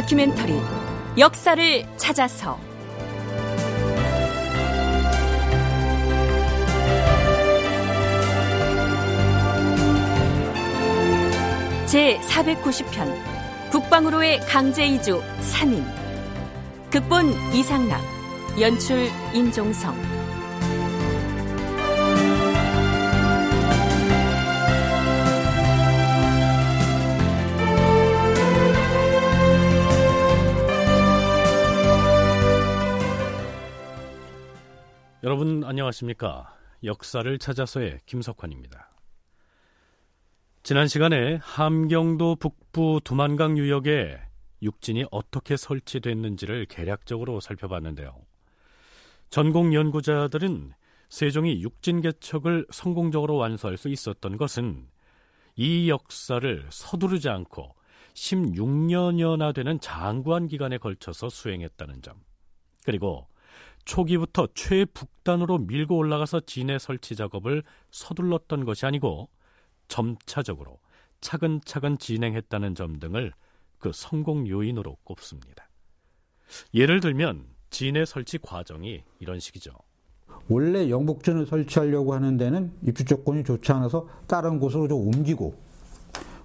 다큐멘터리 0.00 0.54
역사를 1.18 1.96
찾아서. 1.98 2.58
제 11.84 12.18
490편 12.20 13.14
북방으로의 13.72 14.40
강제 14.40 14.86
이주 14.86 15.22
3인. 15.42 15.84
극본 16.90 17.52
이상락 17.52 18.00
연출 18.58 19.06
임종성 19.34 20.09
안녕하십니까? 35.90 36.56
역사를 36.84 37.38
찾아서의 37.38 38.00
김석환입니다. 38.06 38.90
지난 40.62 40.86
시간에 40.86 41.36
함경도 41.42 42.36
북부 42.36 43.00
두만강 43.02 43.58
유역에 43.58 44.20
육진이 44.62 45.06
어떻게 45.10 45.56
설치됐는지를 45.56 46.66
개략적으로 46.66 47.40
살펴봤는데요. 47.40 48.14
전공 49.30 49.74
연구자들은 49.74 50.72
세종이 51.08 51.62
육진 51.62 52.00
개척을 52.02 52.66
성공적으로 52.70 53.36
완수할 53.36 53.76
수 53.76 53.88
있었던 53.88 54.36
것은 54.36 54.86
이 55.56 55.88
역사를 55.88 56.66
서두르지 56.70 57.28
않고 57.28 57.74
16년여나 58.14 59.54
되는 59.54 59.80
장구한 59.80 60.46
기간에 60.46 60.78
걸쳐서 60.78 61.28
수행했다는 61.30 62.02
점, 62.02 62.14
그리고 62.84 63.29
초기부터 63.84 64.48
최북단으로 64.54 65.58
밀고 65.58 65.96
올라가서 65.96 66.40
진해 66.40 66.78
설치 66.78 67.16
작업을 67.16 67.62
서둘렀던 67.90 68.64
것이 68.64 68.86
아니고 68.86 69.28
점차적으로 69.88 70.78
차근차근 71.20 71.98
진행했다는 71.98 72.74
점 72.74 72.98
등을 72.98 73.32
그 73.78 73.92
성공 73.92 74.46
요인으로 74.46 74.96
꼽습니다. 75.04 75.68
예를 76.74 77.00
들면 77.00 77.46
진해 77.70 78.04
설치 78.04 78.38
과정이 78.38 79.02
이런 79.18 79.40
식이죠. 79.40 79.72
원래 80.48 80.90
영북전을 80.90 81.46
설치하려고 81.46 82.14
하는 82.14 82.36
데는 82.36 82.72
입주 82.86 83.04
조건이 83.04 83.44
좋지 83.44 83.70
않아서 83.72 84.08
다른 84.26 84.58
곳으로 84.58 84.88
좀 84.88 85.06
옮기고 85.06 85.69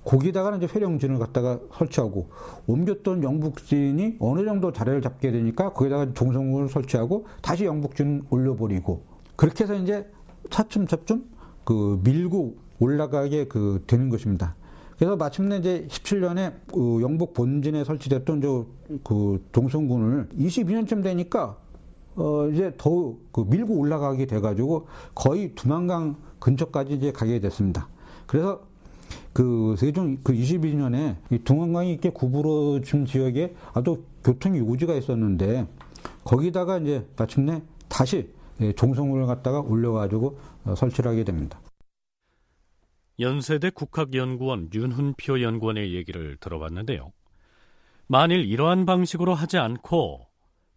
거기다가는 0.06 0.62
이제 0.62 0.68
회령진을 0.74 1.20
갖다가 1.20 1.60
설치하고 1.74 2.30
옮겼던 2.68 3.24
영북진이 3.24 4.18
어느 4.20 4.46
정도 4.46 4.72
자리를 4.72 5.02
잡게 5.02 5.32
되니까 5.32 5.74
거기다가 5.74 6.14
종성군을 6.14 6.70
설치하고 6.70 7.26
다시 7.42 7.66
영북진 7.66 8.24
올려버리고 8.30 9.02
그렇게 9.36 9.64
해서 9.64 9.76
이제 9.76 10.10
차츰차츰 10.50 11.26
그 11.64 12.00
밀고 12.04 12.56
올라가게 12.80 13.48
그 13.48 13.84
되는 13.88 14.10
것입니다. 14.10 14.56
그래서 14.98 15.16
마침내 15.18 15.58
이제 15.58 15.88
17년에 15.90 16.54
그 16.72 17.02
영북 17.02 17.34
본진에 17.34 17.84
설치됐던 17.84 18.42
저그 18.42 19.44
동성군을 19.52 20.30
22년쯤 20.38 21.04
되니까 21.04 21.58
어 22.16 22.48
이제 22.48 22.74
더 22.78 23.16
그 23.32 23.42
밀고 23.42 23.74
올라가게 23.74 24.28
돼가지고 24.28 24.88
거의 25.14 25.54
두만강 25.56 26.16
근처까지 26.40 26.94
이제 26.94 27.12
가게 27.12 27.42
됐습니다. 27.42 27.90
그래서 28.28 28.62
그 29.34 29.76
세종 29.78 30.18
그 30.24 30.34
22년에 30.34 31.18
이 31.32 31.40
동안강이 31.40 31.92
이렇게 31.92 32.10
구부러진 32.10 33.06
지역에 33.06 33.54
아주 33.74 34.04
교통이 34.24 34.60
우지가 34.60 34.94
있었는데 34.96 35.68
거기다가 36.24 36.78
이제 36.80 37.06
마침내 37.18 37.62
다시 37.88 38.30
예, 38.62 38.72
종성을 38.72 39.26
갖다가 39.26 39.60
올려가지고 39.60 40.40
어, 40.66 40.76
설치를 40.76 41.12
하게 41.12 41.24
됩니다. 41.24 41.60
연세대 43.20 43.70
국학연구원 43.72 44.70
윤훈표 44.74 45.42
연구원의 45.42 45.94
얘기를 45.94 46.38
들어봤는데요. 46.40 47.12
만일 48.08 48.46
이러한 48.46 48.86
방식으로 48.86 49.34
하지 49.34 49.58
않고 49.58 50.28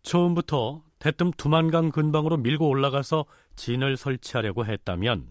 처음부터 0.03 0.83
대뜸 0.99 1.33
두만강 1.37 1.91
근방으로 1.91 2.39
밀고 2.39 2.69
올라가서 2.69 3.27
진을 3.57 3.97
설치하려고 3.97 4.67
했다면 4.67 5.27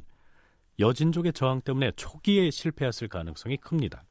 여진족의 0.79 1.33
저항 1.33 1.61
때문에 1.61 1.91
초기에 1.95 2.51
실패했을 2.51 3.07
가능성이 3.07 3.57
큽니다. 3.57 4.03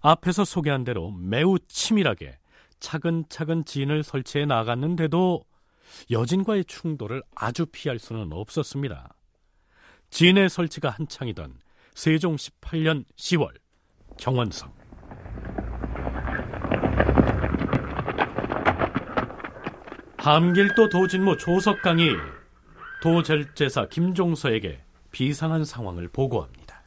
앞에서 0.00 0.44
소개한 0.44 0.84
대로 0.84 1.10
매우 1.10 1.58
치밀하게 1.68 2.38
차근차근 2.80 3.64
진을 3.64 4.02
설치해 4.02 4.44
나갔는데도 4.44 5.44
여진과의 6.10 6.64
충돌을 6.66 7.22
아주 7.34 7.66
피할 7.66 7.98
수는 7.98 8.32
없었습니다. 8.32 9.14
진의 10.10 10.48
설치가 10.48 10.90
한창이던 10.90 11.58
세종 11.94 12.36
18년 12.36 13.04
10월 13.16 13.54
경원성 14.18 14.72
함길도 20.18 20.88
도진모 20.88 21.36
조석강이 21.36 22.10
도절제사 23.02 23.88
김종서에게 23.88 24.83
비상한 25.14 25.64
상황을 25.64 26.08
보고합니다. 26.08 26.82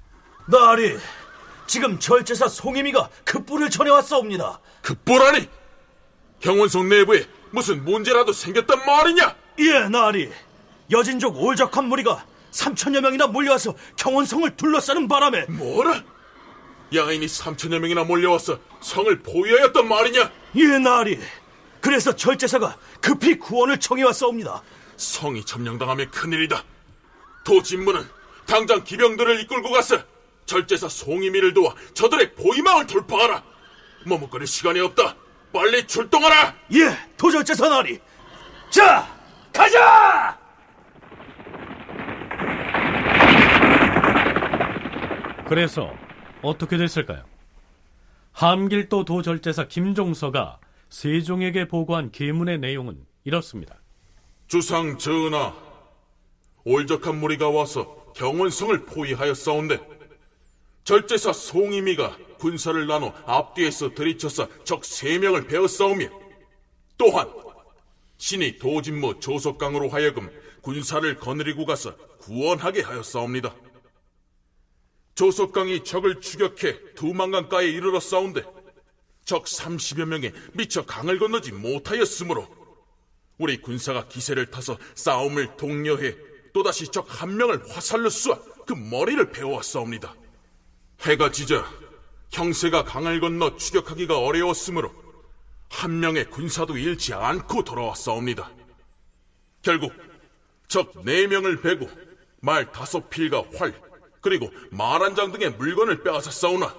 나리, 0.48 0.98
지금 1.66 1.98
절제사 1.98 2.50
송혜미가 2.50 3.10
급부를 3.24 3.70
전해왔사옵니다. 3.70 4.60
급부라니? 4.82 5.48
경원성 6.42 6.90
내부에 6.90 7.26
무슨 7.52 7.86
문제라도 7.86 8.34
생겼단 8.34 8.86
말이냐? 8.86 9.34
예, 9.60 9.88
나리. 9.88 10.30
여진족 10.92 11.42
올적한 11.42 11.86
무리가 11.86 12.26
3천여 12.52 13.00
명이나 13.00 13.28
몰려와서 13.28 13.74
경원성을 13.96 14.58
둘러싸는 14.58 15.08
바람에 15.08 15.46
뭐라? 15.46 16.04
야인이 16.94 17.26
3천여 17.26 17.80
명이나 17.80 18.04
몰려와서 18.04 18.60
성을 18.82 19.24
포위하였단 19.24 19.88
말이냐? 19.88 20.32
예, 20.58 20.80
나리. 20.80 21.18
그래서 21.80 22.14
절제사가 22.14 22.78
급히 23.00 23.40
구원을 23.40 23.80
청해왔사옵니다. 23.80 24.62
성이 24.98 25.46
점령당하면 25.46 26.12
큰일이다. 26.12 26.62
도진무는 27.46 28.17
당장 28.47 28.84
기병들을 28.84 29.41
이끌고 29.41 29.72
가서 29.72 29.97
절제사 30.46 30.88
송이미를 30.88 31.53
도와 31.53 31.75
저들의 31.94 32.34
보이망을 32.34 32.88
돌파하라. 32.88 33.44
머뭇거릴 34.06 34.47
시간이 34.47 34.80
없다. 34.80 35.16
빨리 35.53 35.85
출동하라. 35.85 36.56
예, 36.74 36.97
도절제사 37.18 37.68
나리. 37.69 38.00
자, 38.69 39.07
가자! 39.53 40.40
그래서 45.47 45.94
어떻게 46.41 46.78
됐을까요? 46.78 47.24
함길도 48.34 49.06
도절제사 49.06 49.68
김종서가 49.68 50.59
세종에게 50.90 51.68
보고한 51.68 52.12
계문의 52.12 52.59
내용은 52.59 53.06
이렇습니다. 53.24 53.75
주상 54.47 54.97
전하, 54.97 55.53
올적한 56.63 57.19
무리가 57.19 57.50
와서 57.50 58.06
경원성을 58.18 58.86
포위하였사온데 58.86 59.80
절제사 60.84 61.34
송이미가 61.34 62.18
군사를 62.40 62.88
나눠 62.88 63.14
앞뒤에서 63.26 63.94
들이쳐서 63.94 64.64
적 64.64 64.84
세 64.84 65.20
명을 65.20 65.46
베어 65.46 65.68
싸우며 65.68 66.10
또한 66.98 67.32
신이 68.18 68.58
도진모 68.58 69.20
조석강으로 69.20 69.90
하여금 69.90 70.30
군사를 70.62 71.16
거느리고 71.18 71.66
가서 71.66 71.96
구원하게 72.18 72.81
하였사옵니다. 72.81 73.56
조석강이 75.13 75.84
적을 75.84 76.20
추격해 76.20 76.96
두만강가에 76.96 77.68
이르러 77.68 78.00
싸운데 78.00 78.44
적 79.25 79.46
30여 79.46 80.06
명이 80.06 80.31
미처 80.54 80.86
강을 80.86 81.20
건너지 81.20 81.52
못하였으므로 81.52 82.48
우리 83.38 83.62
군사가 83.62 84.08
기세를 84.08 84.48
타서 84.48 84.78
싸움을 84.96 85.56
독려해 85.58 86.26
또다시 86.57 86.88
적 86.88 87.06
한 87.07 87.38
명을 87.38 87.69
화살로 87.69 88.09
쏘아 88.09 88.39
그 88.65 88.74
머리를 88.74 89.31
베어왔사옵니다. 89.31 90.15
해가 91.01 91.31
지자 91.31 91.63
형세가 92.31 92.83
강을 92.83 93.19
건너 93.19 93.56
추격하기가 93.57 94.18
어려웠으므로 94.18 94.92
한 95.69 96.00
명의 96.00 96.27
군사도 96.30 96.75
잃지 96.77 97.13
않고 97.13 97.63
돌아왔사옵니다. 97.63 98.50
결국 99.62 99.94
적 100.68 100.92
네 101.06 101.27
명을 101.27 101.62
베고 101.62 101.88
말 102.42 102.71
다섯 102.71 103.07
필과 103.10 103.44
활 103.56 103.80
그리고 104.21 104.50
말 104.71 105.03
한 105.03 105.13
장 105.15 105.31
등의 105.31 105.51
물건을 105.51 106.01
빼앗아 106.03 106.31
싸우나 106.31 106.75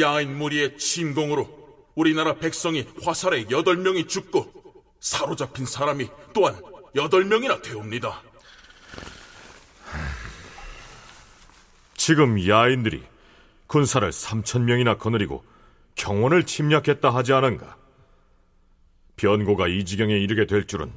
야인 0.00 0.38
무리의 0.38 0.78
침공으로 0.78 1.90
우리나라 1.94 2.34
백성이 2.36 2.86
화살에 3.02 3.44
여덟 3.50 3.76
명이 3.76 4.08
죽고 4.08 4.50
사로잡힌 5.00 5.66
사람이 5.66 6.08
또한 6.32 6.60
여덟 6.94 7.26
명이나 7.26 7.60
되옵니다. 7.60 8.29
지금 12.10 12.44
야인들이 12.44 13.04
군사를 13.68 14.10
3천 14.10 14.62
명이나 14.62 14.96
거느리고 14.98 15.44
경원을 15.94 16.44
침략했다 16.44 17.08
하지 17.08 17.32
않은가? 17.32 17.76
변고가 19.14 19.68
이 19.68 19.84
지경에 19.84 20.18
이르게 20.18 20.44
될 20.44 20.66
줄은 20.66 20.92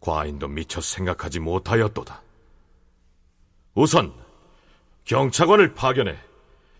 과인도 0.00 0.48
미처 0.48 0.80
생각하지 0.80 1.40
못하였도다. 1.40 2.22
우선 3.74 4.14
경찰관을 5.04 5.74
파견해 5.74 6.16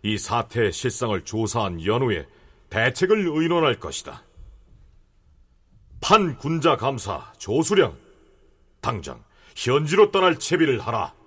이 0.03 0.17
사태의 0.17 0.73
실상을 0.73 1.23
조사한 1.27 1.85
연후에 1.85 2.27
대책을 2.71 3.19
의논할 3.19 3.79
것이다. 3.79 4.23
판 6.01 6.39
군자 6.39 6.79
감사 6.79 7.31
조수령 7.37 7.95
당장 8.81 9.23
현지로 9.55 10.11
떠날 10.11 10.39
채비를 10.39 10.81
하라. 10.81 11.18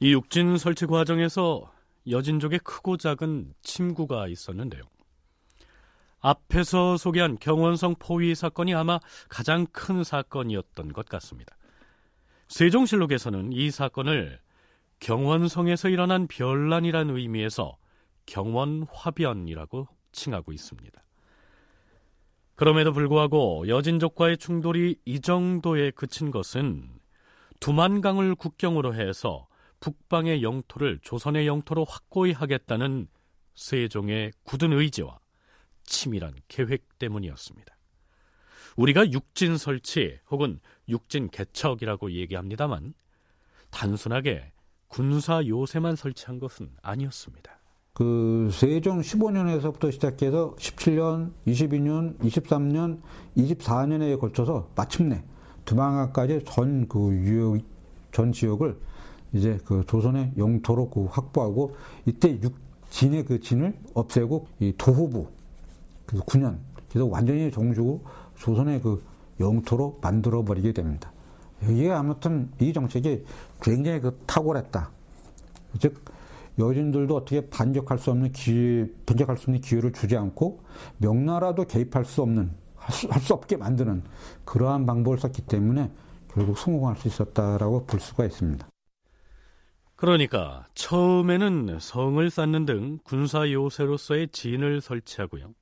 이 0.00 0.12
육진 0.12 0.58
설치 0.58 0.86
과정에서 0.86 1.72
여진족의 2.08 2.60
크고 2.60 2.96
작은 2.96 3.52
침구가 3.62 4.28
있었는데요. 4.28 4.82
앞에서 6.20 6.96
소개한 6.96 7.36
경원성 7.38 7.96
포위 7.98 8.34
사건이 8.34 8.74
아마 8.74 8.98
가장 9.28 9.66
큰 9.66 10.04
사건이었던 10.04 10.92
것 10.92 11.06
같습니다. 11.06 11.56
세종실록에서는 12.48 13.52
이 13.52 13.70
사건을 13.70 14.40
경원성에서 15.00 15.88
일어난 15.88 16.26
별난이라는 16.26 17.16
의미에서 17.16 17.76
경원화변이라고 18.26 19.88
칭하고 20.12 20.52
있습니다. 20.52 21.02
그럼에도 22.54 22.92
불구하고 22.92 23.68
여진족과의 23.68 24.38
충돌이 24.38 24.96
이 25.04 25.20
정도에 25.20 25.92
그친 25.92 26.30
것은 26.30 26.88
두만강을 27.60 28.34
국경으로 28.34 28.94
해서 28.94 29.47
북방의 29.80 30.42
영토를 30.42 30.98
조선의 31.02 31.46
영토로 31.46 31.84
확고히 31.84 32.32
하겠다는 32.32 33.08
세종의 33.54 34.32
굳은 34.44 34.72
의지와 34.72 35.18
치밀한 35.84 36.34
계획 36.48 36.98
때문이었습니다. 36.98 37.76
우리가 38.76 39.10
육진 39.10 39.56
설치 39.56 40.18
혹은 40.30 40.60
육진 40.88 41.30
개척이라고 41.30 42.12
얘기합니다만 42.12 42.94
단순하게 43.70 44.52
군사 44.86 45.44
요새만 45.46 45.96
설치한 45.96 46.38
것은 46.38 46.70
아니었습니다. 46.82 47.58
그 47.92 48.48
세종 48.52 49.00
15년에서부터 49.00 49.90
시작해서 49.90 50.54
17년, 50.56 51.32
22년, 51.46 52.16
23년, 52.20 53.02
24년에 53.36 54.20
걸쳐서 54.20 54.70
마침내 54.76 55.24
두만강까지 55.64 56.44
전 56.44 56.86
그 56.88 57.10
유역 57.10 57.60
전 58.12 58.32
지역을 58.32 58.78
이제 59.32 59.58
그 59.64 59.84
조선의 59.86 60.32
영토로 60.36 60.90
그 60.90 61.04
확보하고 61.06 61.76
이때 62.06 62.38
육 62.42 62.54
진의 62.90 63.24
그 63.24 63.40
진을 63.40 63.74
없애고 63.94 64.46
이 64.60 64.72
도후부 64.76 65.28
그래서 66.06 66.24
9년 66.24 66.56
그래서 66.88 67.06
완전히 67.06 67.50
종주고 67.50 68.02
조선의 68.36 68.80
그 68.80 69.02
영토로 69.40 69.98
만들어 70.00 70.42
버리게 70.42 70.72
됩니다. 70.72 71.12
이게 71.62 71.90
아무튼 71.90 72.50
이 72.60 72.72
정책이 72.72 73.24
굉장히 73.60 74.00
그 74.00 74.18
탁월했다. 74.26 74.90
즉 75.80 76.02
여진들도 76.58 77.14
어떻게 77.14 77.48
반격할 77.48 77.98
수 77.98 78.10
없는 78.10 78.32
기회, 78.32 78.88
반격할 79.06 79.36
수 79.36 79.44
없는 79.44 79.60
기회를 79.60 79.92
주지 79.92 80.16
않고 80.16 80.60
명나라도 80.98 81.64
개입할 81.66 82.04
수 82.04 82.22
없는 82.22 82.50
할 82.76 83.20
수 83.20 83.34
없게 83.34 83.56
만드는 83.56 84.02
그러한 84.44 84.86
방법을 84.86 85.18
썼기 85.18 85.42
때문에 85.42 85.90
결국 86.32 86.56
성공할 86.56 86.96
수 86.96 87.08
있었다라고 87.08 87.84
볼 87.84 88.00
수가 88.00 88.24
있습니다. 88.24 88.66
그러니까 89.98 90.64
처음에는 90.74 91.80
성을 91.80 92.30
쌓는 92.30 92.66
등 92.66 93.00
군사 93.02 93.50
요새로서의 93.50 94.28
진을 94.28 94.80
설치하고요. 94.80 95.52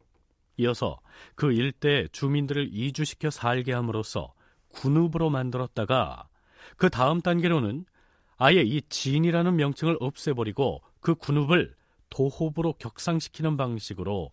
이어서 0.59 1.01
그 1.35 1.53
일대 1.53 2.07
주민들을 2.13 2.69
이주시켜 2.71 3.31
살게 3.31 3.73
함으로써 3.73 4.35
군읍으로 4.75 5.31
만들었다가 5.31 6.29
그 6.77 6.91
다음 6.91 7.23
단계로는 7.23 7.87
아예 8.37 8.61
이 8.61 8.83
진이라는 8.83 9.57
명칭을 9.57 9.97
없애버리고 10.01 10.83
그 11.01 11.15
군읍을 11.15 11.75
도호부로 12.11 12.75
격상시키는 12.75 13.57
방식으로 13.57 14.33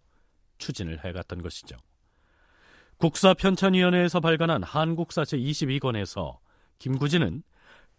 추진을 0.57 1.05
해갔던 1.05 1.41
것이죠. 1.41 1.77
국사편찬위원회에서 2.97 4.19
발간한 4.19 4.63
한국사 4.63 5.23
제22권에서 5.23 6.39
김구진은 6.79 7.43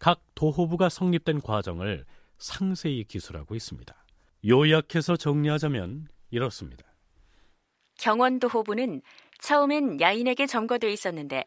각 0.05 0.21
도호부가 0.35 0.91
성립된 0.91 1.41
과정을 1.41 2.05
상세히 2.37 3.05
기술하고 3.05 3.55
있습니다. 3.55 4.05
요약해서 4.47 5.17
정리하자면 5.17 6.09
이렇습니다. 6.31 6.85
경원도 7.97 8.49
호부는 8.49 9.01
처음엔 9.39 10.03
야인에게 10.03 10.45
점거돼 10.45 10.93
있었는데 10.93 11.47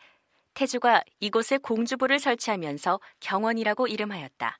태주가 0.55 1.03
이곳에 1.19 1.59
공주부를 1.59 2.17
설치하면서 2.17 2.99
경원이라고 3.19 3.85
이름하였다. 3.85 4.57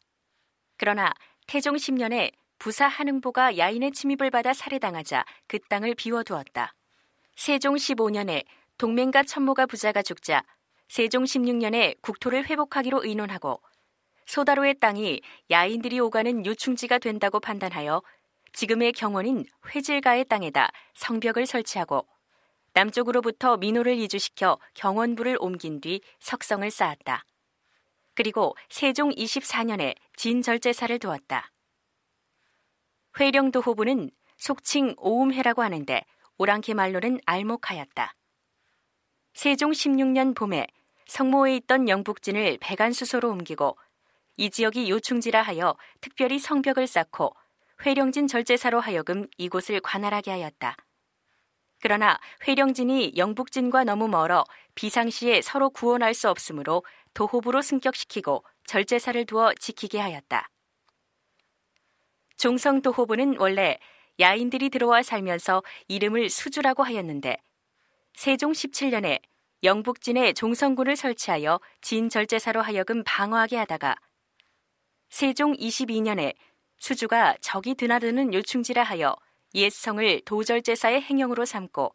그러나 0.78 1.12
태종 1.48 1.76
10년에 1.76 2.34
부사 2.60 2.88
한흥보가 2.88 3.58
야인의 3.58 3.94
침입을 3.94 4.30
받아 4.30 4.54
살해당하자 4.54 5.26
그 5.48 5.58
땅을 5.70 5.96
비워두었다. 5.96 6.76
세종 7.36 7.74
15년에 7.74 8.46
동맹과 8.78 9.24
천모가 9.24 9.66
부자가 9.66 10.04
죽자 10.04 10.44
세종 10.88 11.24
16년에 11.24 12.00
국토를 12.04 12.46
회복하기로 12.46 13.04
의논하고 13.04 13.60
소다로의 14.28 14.76
땅이 14.80 15.22
야인들이 15.50 16.00
오가는 16.00 16.46
유충지가 16.46 17.00
된다고 17.00 17.40
판단하여 17.40 18.04
지금의 18.54 18.92
경원인 18.92 19.46
회질가의 19.74 20.26
땅에다 20.26 20.70
성벽을 20.96 21.46
설치하고 21.46 22.06
남쪽으로부터 22.74 23.58
민호를 23.58 23.98
이주시켜 23.98 24.60
경원부를 24.76 25.38
옮긴 25.40 25.82
뒤 25.82 26.02
석성을 26.20 26.70
쌓았다. 26.70 27.26
그리고 28.14 28.56
세종 28.70 29.10
24년에 29.12 29.96
진절제사를 30.16 31.00
두었다. 31.00 31.52
회령도 33.20 33.62
호부는 33.62 34.12
속칭 34.38 34.96
오음해라고 34.98 35.64
하는데 35.64 36.06
오랑캐 36.38 36.74
말로는 36.74 37.20
알목하였다. 37.26 38.14
세종 39.34 39.72
16년 39.72 40.36
봄에 40.36 40.68
성모에 41.08 41.56
있던 41.58 41.90
영북진을 41.90 42.58
백안수소로 42.60 43.30
옮기고 43.30 43.78
이 44.38 44.50
지역이 44.50 44.90
요충지라 44.90 45.42
하여 45.42 45.76
특별히 46.00 46.40
성벽을 46.40 46.88
쌓고 46.88 47.36
회령진 47.86 48.28
절제사로 48.28 48.80
하여금 48.80 49.28
이곳을 49.38 49.80
관할하게 49.82 50.32
하였다. 50.32 50.78
그러나 51.80 52.20
회령진이 52.48 53.14
영북진과 53.18 53.84
너무 53.84 54.08
멀어 54.08 54.46
비상시에 54.76 55.42
서로 55.42 55.70
구원할 55.70 56.14
수 56.14 56.30
없으므로 56.30 56.84
도호부로 57.14 57.62
승격시키고 57.62 58.44
절제사를 58.66 59.26
두어 59.26 59.54
지키게 59.54 60.00
하였다. 60.00 60.50
종성 62.38 62.82
도호부는 62.82 63.38
원래 63.40 63.80
야인들이 64.20 64.70
들어와 64.70 65.04
살면서 65.04 65.64
이름을 65.88 66.30
수주라고 66.30 66.84
하였는데 66.84 67.38
세종 68.14 68.52
17년에 68.52 69.20
영북진에 69.64 70.34
종성군을 70.34 70.96
설치하여 70.96 71.60
진절제사로 71.82 72.62
하여금 72.62 73.04
방어하게 73.04 73.58
하다가 73.58 73.96
세종 75.10 75.54
22년에 75.54 76.36
수주가 76.78 77.36
적이 77.42 77.76
드나드는 77.76 78.34
요충지라 78.34 78.84
하여 78.84 79.16
옛 79.56 79.72
성을 79.72 80.22
도절제사의 80.26 81.02
행영으로 81.02 81.46
삼고 81.46 81.94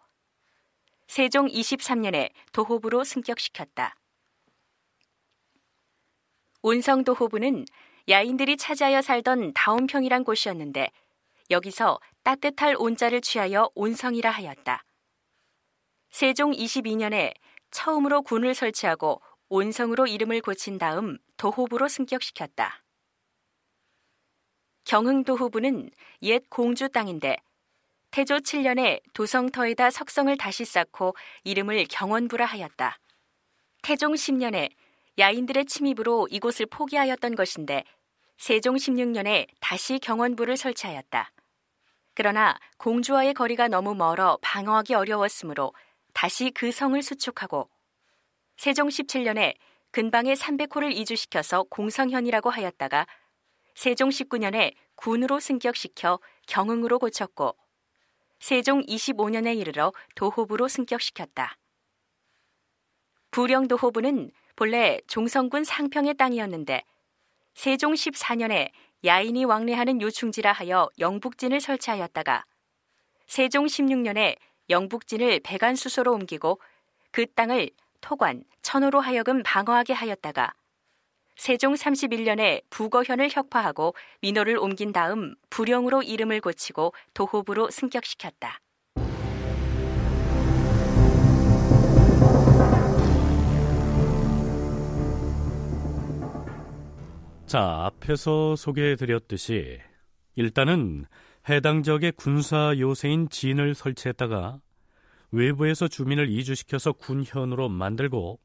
세종 1.07 1.47
23년에 1.47 2.31
도호부로 2.53 3.05
승격시켰다. 3.05 3.97
온성도호부는 6.63 7.67
야인들이 8.09 8.57
차지하여 8.57 9.03
살던 9.03 9.53
다운평이란 9.53 10.25
곳이었는데 10.25 10.91
여기서 11.51 12.01
따뜻할 12.23 12.77
온자를 12.79 13.21
취하여 13.21 13.71
온성이라 13.75 14.31
하였다. 14.31 14.85
세종 16.11 16.53
22년에 16.53 17.35
처음으로 17.71 18.23
군을 18.23 18.55
설치하고 18.55 19.21
온성으로 19.49 20.07
이름을 20.07 20.41
고친 20.41 20.79
다음 20.79 21.19
도호부로 21.37 21.89
승격시켰다. 21.89 22.83
경흥도 24.85 25.37
후부는 25.37 25.91
옛 26.23 26.43
공주 26.49 26.89
땅인데 26.89 27.37
태조 28.11 28.39
7년에 28.39 29.01
도성터에다 29.15 29.91
석성을 29.91 30.37
다시 30.37 30.65
쌓고 30.65 31.15
이름을 31.45 31.87
경원부라 31.89 32.45
하였다. 32.45 32.99
태종 33.83 34.13
10년에 34.13 34.71
야인들의 35.19 35.65
침입으로 35.65 36.29
이곳을 36.31 36.67
포기하였던 36.67 37.35
것인데 37.35 37.85
세종 38.37 38.77
16년에 38.77 39.47
다시 39.61 39.99
경원부를 39.99 40.57
설치하였다. 40.57 41.33
그러나 42.15 42.59
공주와의 42.77 43.35
거리가 43.35 43.69
너무 43.69 43.95
멀어 43.95 44.39
방어하기 44.43 44.95
어려웠으므로 44.95 45.73
다시 46.13 46.51
그 46.51 46.71
성을 46.71 47.01
수축하고 47.01 47.71
세종 48.57 48.89
17년에 48.89 49.55
근방에 49.91 50.35
300호를 50.35 50.95
이주시켜서 50.95 51.65
공성현이라고 51.65 52.51
하였다가 52.51 53.07
세종 53.75 54.11
19년에 54.11 54.75
군으로 54.95 55.41
승격시켜 55.41 56.21
경흥으로 56.47 56.99
고쳤고 56.99 57.57
세종 58.39 58.83
25년에 58.83 59.57
이르러 59.57 59.93
도호부로 60.15 60.69
승격시켰다. 60.69 61.57
부령 63.31 63.69
도호부는 63.69 64.31
본래 64.57 65.01
종성군 65.07 65.65
상평의 65.65 66.15
땅이었는데 66.15 66.83
세종 67.55 67.95
14년에 67.95 68.71
야인이 69.05 69.45
왕래하는 69.45 70.01
요충지라 70.01 70.53
하여 70.53 70.89
영북진을 70.99 71.61
설치하였다가 71.61 72.45
세종 73.27 73.67
16년에 73.67 74.37
영북진을 74.71 75.41
백안수소로 75.43 76.13
옮기고 76.13 76.61
그 77.11 77.27
땅을 77.27 77.71
토관, 78.01 78.45
천호로 78.63 79.01
하여금 79.01 79.43
방어하게 79.43 79.93
하였다가 79.93 80.53
세종 81.43 81.75
31년에 81.75 82.63
부거현을 82.71 83.29
혁파하고 83.33 83.97
민호를 84.21 84.57
옮긴 84.59 84.93
다음 84.93 85.35
부령으로 85.51 86.05
이름을 86.05 86.41
고치고 86.41 86.95
도호부로 87.15 87.69
승격시켰다. 87.69 88.61
자, 97.47 97.87
앞에서 97.87 98.55
소개해 98.55 98.95
드렸듯이 98.95 99.81
일단은 100.37 101.07
해당 101.49 101.83
지역의 101.83 102.13
군사 102.13 102.73
요새인 102.79 103.29
진을 103.31 103.75
설치했다가 103.75 104.61
외부에서 105.33 105.89
주민을 105.89 106.31
이주시켜서 106.31 106.93
군현으로 106.93 107.69
만들고 107.69 108.39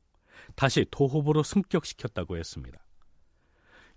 다시 0.56 0.84
도호부로 0.90 1.44
승격시켰다고 1.44 2.38
했습니다. 2.38 2.87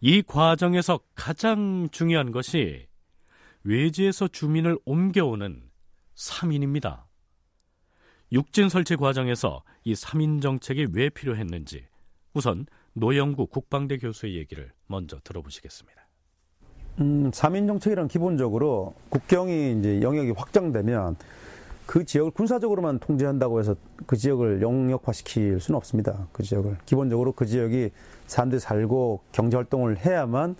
이 0.02 0.22
과정에서 0.22 0.98
가장 1.14 1.88
중요한 1.92 2.32
것이 2.32 2.86
외지에서 3.64 4.28
주민을 4.28 4.78
옮겨오는 4.86 5.62
3인입니다. 6.16 7.02
육진 8.32 8.70
설치 8.70 8.96
과정에서 8.96 9.62
이 9.84 9.92
3인 9.92 10.40
정책이 10.40 10.88
왜 10.92 11.10
필요했는지 11.10 11.84
우선 12.32 12.64
노영구 12.94 13.48
국방대 13.48 13.98
교수의 13.98 14.36
얘기를 14.36 14.72
먼저 14.86 15.18
들어보시겠습니다. 15.22 16.00
음, 17.00 17.30
3인 17.30 17.66
정책이란 17.66 18.08
기본적으로 18.08 18.94
국경이 19.10 19.78
이제 19.78 20.00
영역이 20.00 20.30
확장되면 20.30 21.16
그 21.84 22.04
지역을 22.04 22.30
군사적으로만 22.30 23.00
통제한다고 23.00 23.58
해서 23.58 23.74
그 24.06 24.16
지역을 24.16 24.62
영역화시킬 24.62 25.60
수는 25.60 25.76
없습니다. 25.76 26.28
그 26.32 26.42
지역을 26.42 26.78
기본적으로 26.86 27.32
그 27.32 27.44
지역이 27.44 27.90
사람들이 28.30 28.60
살고 28.60 29.20
경제 29.32 29.56
활동을 29.56 29.98
해야만 29.98 30.54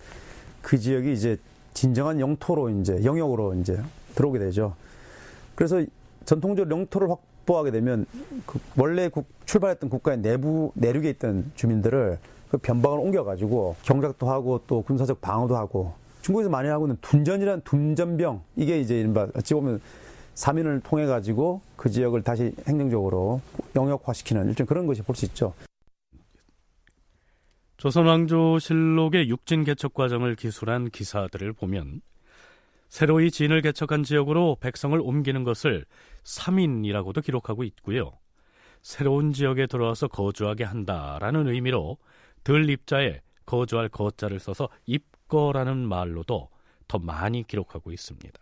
그 0.61 0.77
지역이 0.77 1.13
이제 1.13 1.37
진정한 1.73 2.19
영토로 2.19 2.69
이제 2.69 3.01
영역으로 3.05 3.55
이제 3.55 3.81
들어오게 4.13 4.39
되죠. 4.39 4.75
그래서 5.55 5.81
전통적으로 6.25 6.75
영토를 6.75 7.09
확보하게 7.09 7.71
되면 7.71 8.05
그 8.45 8.59
원래 8.75 9.07
국, 9.07 9.25
출발했던 9.45 9.89
국가의 9.89 10.17
내부 10.17 10.73
내륙에 10.75 11.09
있던 11.11 11.49
주민들을 11.55 12.19
그 12.49 12.57
변방을 12.57 12.99
옮겨가지고 12.99 13.77
경작도 13.83 14.29
하고 14.29 14.59
또 14.67 14.81
군사적 14.81 15.21
방어도 15.21 15.55
하고 15.55 15.93
중국에서 16.23 16.49
많이 16.49 16.67
하고 16.67 16.87
있는 16.87 16.97
둔전이란 16.99 17.61
둔전병 17.63 18.41
이게 18.57 18.81
이제 18.81 18.99
이른바 18.99 19.29
어찌 19.33 19.53
보면 19.53 19.79
3인을 20.35 20.83
통해 20.83 21.05
가지고 21.05 21.61
그 21.77 21.89
지역을 21.89 22.21
다시 22.23 22.53
행정적으로 22.67 23.39
영역화시키는 23.77 24.49
일종 24.49 24.65
그런 24.65 24.87
것이 24.87 25.01
볼 25.01 25.15
수 25.15 25.23
있죠. 25.23 25.53
조선왕조실록의 27.81 29.27
육진 29.29 29.63
개척 29.63 29.95
과정을 29.95 30.35
기술한 30.35 30.91
기사들을 30.91 31.53
보면 31.53 32.01
새로이 32.89 33.31
진을 33.31 33.63
개척한 33.63 34.03
지역으로 34.03 34.57
백성을 34.59 34.99
옮기는 35.01 35.43
것을 35.43 35.85
3인이라고도 36.21 37.25
기록하고 37.25 37.63
있고요. 37.63 38.11
새로운 38.83 39.33
지역에 39.33 39.65
들어와서 39.65 40.07
거주하게 40.09 40.63
한다라는 40.63 41.47
의미로 41.47 41.97
들 42.43 42.69
입자에 42.69 43.21
거주할 43.47 43.89
거자를 43.89 44.39
써서 44.39 44.69
입거라는 44.85 45.77
말로도 45.77 46.49
더 46.87 46.99
많이 46.99 47.47
기록하고 47.47 47.91
있습니다. 47.91 48.39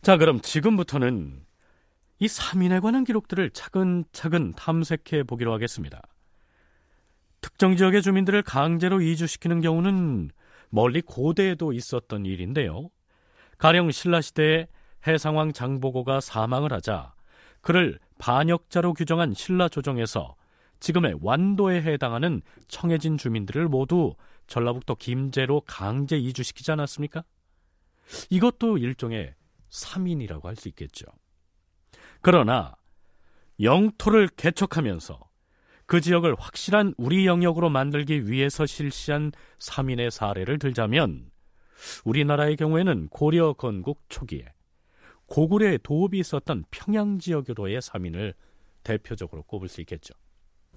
자, 0.00 0.16
그럼 0.16 0.40
지금부터는 0.40 1.44
이 2.20 2.26
3인에 2.28 2.82
관한 2.82 3.02
기록들을 3.02 3.50
차근차근 3.50 4.52
탐색해 4.52 5.24
보기로 5.24 5.52
하겠습니다. 5.52 6.00
특정 7.40 7.76
지역의 7.76 8.02
주민들을 8.02 8.42
강제로 8.42 9.00
이주시키는 9.00 9.60
경우는 9.60 10.30
멀리 10.68 11.00
고대에도 11.00 11.72
있었던 11.72 12.26
일인데요. 12.26 12.90
가령 13.58 13.90
신라시대에 13.90 14.68
해상왕 15.06 15.52
장보고가 15.52 16.20
사망을 16.20 16.72
하자 16.72 17.14
그를 17.60 17.98
반역자로 18.18 18.94
규정한 18.94 19.34
신라조정에서 19.34 20.36
지금의 20.80 21.18
완도에 21.20 21.82
해당하는 21.82 22.40
청해진 22.68 23.18
주민들을 23.18 23.68
모두 23.68 24.14
전라북도 24.46 24.96
김제로 24.96 25.60
강제 25.66 26.16
이주시키지 26.16 26.72
않았습니까? 26.72 27.22
이것도 28.30 28.78
일종의 28.78 29.34
3인이라고 29.70 30.44
할 30.44 30.56
수 30.56 30.68
있겠죠. 30.68 31.06
그러나 32.22 32.74
영토를 33.60 34.28
개척하면서 34.28 35.29
그 35.90 36.00
지역을 36.00 36.36
확실한 36.38 36.94
우리 36.98 37.26
영역으로 37.26 37.68
만들기 37.68 38.30
위해서 38.30 38.64
실시한 38.64 39.32
3인의 39.58 40.10
사례를 40.10 40.60
들자면 40.60 41.32
우리나라의 42.04 42.54
경우에는 42.54 43.08
고려 43.08 43.54
건국 43.54 44.04
초기에 44.08 44.44
고구려의 45.26 45.80
도읍이 45.82 46.16
있었던 46.20 46.62
평양 46.70 47.18
지역으로의 47.18 47.80
3인을 47.80 48.34
대표적으로 48.84 49.42
꼽을 49.42 49.66
수 49.66 49.80
있겠죠. 49.80 50.14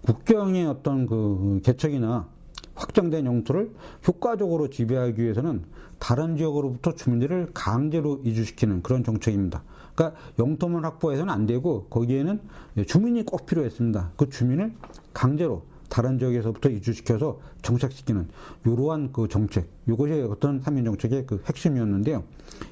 국경의 0.02 0.66
어떤 0.66 1.06
그 1.06 1.62
개척이나 1.64 2.28
확장된 2.74 3.28
영토를 3.28 3.72
효과적으로 4.08 4.68
지배하기 4.68 5.22
위해서는 5.22 5.64
다른 6.00 6.38
지역으로부터 6.38 6.96
주민들을 6.96 7.52
강제로 7.54 8.20
이주시키는 8.26 8.82
그런 8.82 9.04
정책입니다. 9.04 9.64
그러니까 9.96 10.20
영토만 10.40 10.84
확보해서는 10.86 11.34
안 11.34 11.46
되고 11.46 11.86
거기에는 11.86 12.42
주민이 12.88 13.24
꼭 13.24 13.46
필요했습니다. 13.46 14.12
그 14.18 14.30
주민을 14.30 14.74
강제로 15.14 15.64
다른 15.90 16.18
지역에서부터 16.18 16.70
이주시켜서 16.70 17.40
정착시키는 17.62 18.28
이러한 18.66 19.12
그 19.12 19.28
정책, 19.28 19.70
이것이 19.88 20.14
어떤 20.28 20.60
삼인 20.60 20.86
정책의 20.86 21.28
그 21.28 21.44
핵심이었는데요. 21.46 22.24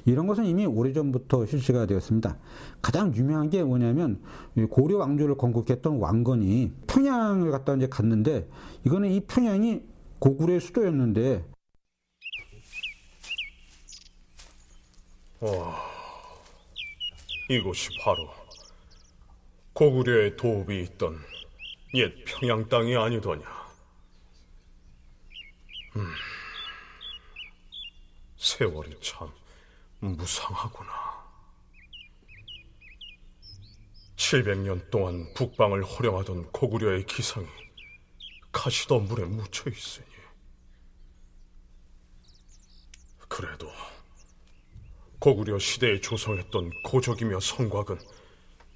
이런 0.04 0.26
것은 0.26 0.44
이미 0.44 0.66
오래전부터 0.66 1.46
실시가 1.46 1.86
되었습니다. 1.86 2.36
가장 2.80 3.14
유명한 3.14 3.48
게 3.48 3.62
뭐냐면 3.62 4.20
고려 4.70 4.98
왕조를 4.98 5.36
건국했던 5.36 5.98
왕건이 5.98 6.72
평양을 6.88 7.52
갔다 7.52 7.74
이제 7.74 7.86
갔는데 7.86 8.48
이거는 8.84 9.12
이 9.12 9.20
평양이 9.20 9.82
고구려의 10.18 10.60
수도였는데 10.60 11.44
와, 15.40 15.76
이곳이 17.48 17.90
바로 18.02 18.32
고구려의 19.72 20.36
도읍이 20.36 20.82
있던 20.82 21.18
옛 21.94 22.24
평양 22.24 22.68
땅이 22.68 22.96
아니더냐. 22.96 23.44
음, 25.96 26.12
세월이 28.36 28.98
참 29.00 29.30
무상하구나. 30.00 31.22
700년 34.16 34.90
동안 34.90 35.32
북방을 35.34 35.82
호령하던 35.84 36.52
고구려의 36.52 37.04
기상이 37.06 37.46
가시덤불에 38.52 39.24
묻혀 39.24 39.68
있으니. 39.68 40.06
그래도 43.28 43.70
고구려 45.22 45.56
시대에 45.60 46.00
조성했던 46.00 46.72
고적이며 46.82 47.38
성곽은 47.38 47.96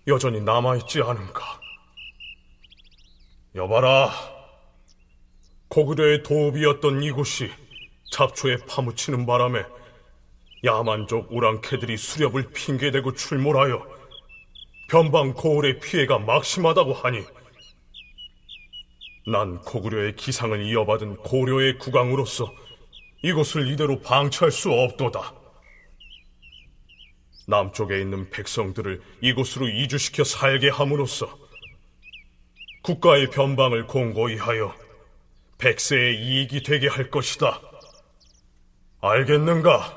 여전히 0.07 0.41
남아있지 0.41 1.03
않은가? 1.03 1.61
여봐라. 3.57 4.13
고구려의 5.67 6.23
도읍이었던 6.23 7.03
이곳이 7.03 7.51
잡초에 8.13 8.59
파묻히는 8.69 9.27
바람에 9.27 9.65
야만족 10.63 11.33
우랑캐들이 11.33 11.97
수렵을 11.97 12.53
핑계대고 12.53 13.15
출몰하여 13.15 13.85
변방 14.89 15.35
고을의 15.35 15.81
피해가 15.81 16.21
막심하다고 16.21 16.93
하니 16.93 17.25
난 19.27 19.59
고구려의 19.63 20.15
기상을 20.15 20.65
이어받은 20.65 21.17
고려의 21.17 21.79
국왕으로서 21.79 22.49
이곳을 23.25 23.67
이대로 23.67 24.01
방치할 24.01 24.53
수 24.53 24.71
없도다. 24.71 25.36
남쪽에 27.47 28.01
있는 28.01 28.29
백성들을 28.31 29.01
이곳으로 29.23 29.69
이주시켜 29.69 30.25
살게 30.25 30.69
함으로써 30.69 31.29
국가의 32.83 33.31
변방을 33.31 33.87
공고히 33.87 34.37
하여 34.37 34.75
백세의 35.59 36.23
이익이 36.23 36.63
되게 36.63 36.89
할 36.89 37.11
것이다. 37.11 37.61
알겠는가? 39.01 39.97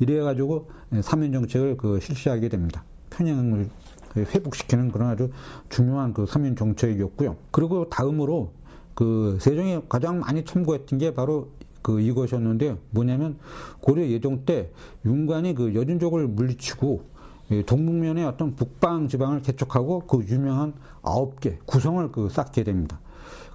이래가지고 0.00 0.70
3인 0.92 1.32
정책을 1.32 1.76
그 1.76 2.00
실시하게 2.00 2.48
됩니다. 2.48 2.84
편향을 3.10 3.70
회복시키는 4.16 4.90
그런 4.90 5.10
아주 5.10 5.30
중요한 5.68 6.12
그 6.12 6.24
3인 6.24 6.56
정책이었고요. 6.56 7.36
그리고 7.50 7.88
다음으로 7.88 8.52
그 8.94 9.38
세종이 9.40 9.80
가장 9.88 10.20
많이 10.20 10.44
참고했던 10.44 10.98
게 10.98 11.14
바로 11.14 11.52
그 11.88 12.02
이것이었는데 12.02 12.76
뭐냐면 12.90 13.38
고려 13.80 14.06
예종 14.06 14.44
때 14.44 14.70
윤관이 15.06 15.54
그 15.54 15.74
여진족을 15.74 16.28
물리치고 16.28 17.00
동북면의 17.64 18.26
어떤 18.26 18.54
북방 18.54 19.08
지방을 19.08 19.40
개척하고 19.40 20.00
그 20.00 20.22
유명한 20.28 20.74
아홉 21.00 21.40
개 21.40 21.56
구성을 21.64 22.12
그 22.12 22.28
쌓게 22.28 22.62
됩니다. 22.62 23.00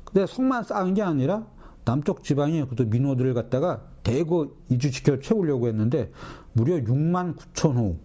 근데 0.03 0.25
성만 0.25 0.63
쌓은 0.63 0.95
게 0.95 1.03
아니라 1.03 1.45
남쪽 1.85 2.23
지방에 2.23 2.65
그 2.65 2.81
민호들을 2.81 3.35
갖다가 3.35 3.83
대거 4.01 4.49
이주시켜 4.69 5.19
채우려고 5.19 5.67
했는데 5.67 6.11
무려 6.53 6.77
6만 6.77 7.35
9천 7.35 7.77
호. 7.77 7.97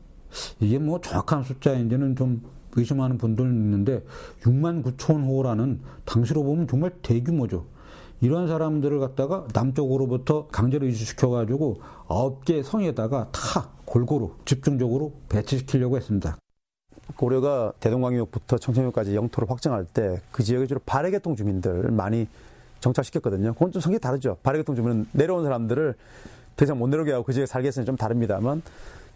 이게 0.60 0.78
뭐 0.78 1.00
정확한 1.00 1.42
숫자인지는 1.42 2.16
좀 2.16 2.42
의심하는 2.76 3.16
분들은 3.16 3.50
있는데 3.50 4.04
6만 4.42 4.84
9천 4.84 5.26
호라는 5.26 5.80
당시로 6.04 6.42
보면 6.44 6.68
정말 6.68 6.90
대규모죠. 7.00 7.77
이런 8.20 8.48
사람들을 8.48 8.98
갖다가 8.98 9.46
남쪽으로부터 9.54 10.48
강제로 10.48 10.86
이주시켜가지고 10.86 11.80
아홉 12.08 12.44
개 12.44 12.62
성에다가 12.62 13.28
다 13.32 13.70
골고루 13.84 14.32
집중적으로 14.44 15.12
배치시키려고 15.28 15.96
했습니다. 15.96 16.36
고려가 17.16 17.72
대동강역부터 17.80 18.58
청천역까지 18.58 19.14
영토를 19.14 19.48
확장할 19.50 19.84
때 19.86 20.20
그 20.30 20.42
지역에 20.42 20.66
주로 20.66 20.80
발해계통 20.84 21.36
주민들 21.36 21.90
많이 21.90 22.26
정착시켰거든요. 22.80 23.54
그건 23.54 23.72
좀 23.72 23.80
성격이 23.80 24.00
다르죠. 24.00 24.36
발해계통 24.42 24.76
주민은 24.76 25.06
내려온 25.12 25.44
사람들을 25.44 25.94
더 26.56 26.64
이상 26.64 26.78
못 26.78 26.88
내려오게 26.88 27.12
하고 27.12 27.24
그 27.24 27.32
지역에 27.32 27.46
살게 27.46 27.68
했으면 27.68 27.86
좀 27.86 27.96
다릅니다만 27.96 28.62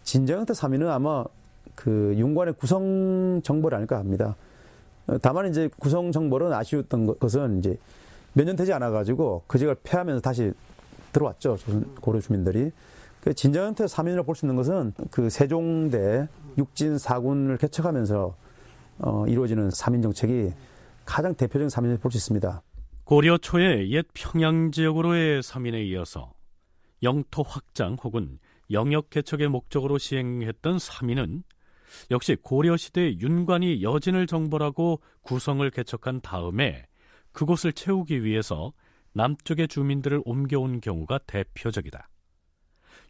진정형태 0.05 0.53
3위는 0.53 0.89
아마 0.89 1.25
그 1.75 2.15
윤관의 2.17 2.55
구성 2.55 3.41
정벌이 3.43 3.75
아닐까 3.75 3.99
합니다. 3.99 4.37
다만 5.21 5.49
이제 5.49 5.69
구성 5.79 6.13
정벌은 6.13 6.53
아쉬웠던 6.53 7.19
것은 7.19 7.59
이제 7.59 7.77
몇 8.35 8.45
년 8.45 8.57
되지 8.57 8.73
않아 8.73 8.91
가지고 8.91 9.43
그 9.47 9.59
지역을 9.59 9.77
폐하면서 9.83 10.21
다시 10.21 10.53
들어왔죠. 11.13 11.59
고려 12.01 12.21
주민들이. 12.21 12.71
그 13.21 13.35
진정형태 13.35 13.85
3인이라고 13.85 14.27
볼 14.27 14.35
수 14.35 14.47
있는 14.47 14.57
것은 14.57 14.93
그 15.11 15.31
세종대 15.31 16.27
육진 16.59 16.99
사군을 16.99 17.57
개척하면서 17.59 18.35
어, 18.99 19.27
이루어지는 19.29 19.69
3인 19.69 20.03
정책이 20.03 20.53
가장 21.05 21.35
대표적인 21.35 21.69
3인을 21.69 22.01
볼 22.01 22.11
수 22.11 22.19
있습니다. 22.19 22.63
고려 23.05 23.37
초의 23.37 23.91
옛 23.93 24.07
평양 24.15 24.71
지역으로의 24.71 25.43
3인에 25.43 25.85
이어서 25.89 26.33
영토 27.03 27.43
확장 27.43 27.97
혹은 28.03 28.39
영역 28.71 29.11
개척의 29.11 29.49
목적으로 29.49 29.99
시행했던 29.99 30.79
3인은 30.79 31.43
역시 32.11 32.37
고려 32.41 32.77
시대 32.77 33.13
윤관이 33.19 33.83
여진을 33.83 34.27
정벌하고 34.27 35.01
구성을 35.23 35.69
개척한 35.71 36.21
다음에 36.23 36.87
그곳을 37.33 37.73
채우기 37.73 38.25
위해서 38.25 38.73
남쪽의 39.13 39.69
주민들을 39.69 40.23
옮겨온 40.25 40.81
경우가 40.81 41.19
대표적이다. 41.27 42.09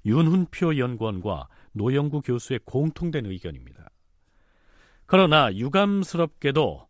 윤훈표 0.04 0.78
연구원과 0.78 1.48
노영구 1.72 2.22
교수의 2.22 2.60
공통된 2.64 3.26
의견입니다. 3.26 3.90
그러나 5.06 5.54
유감스럽게도 5.54 6.88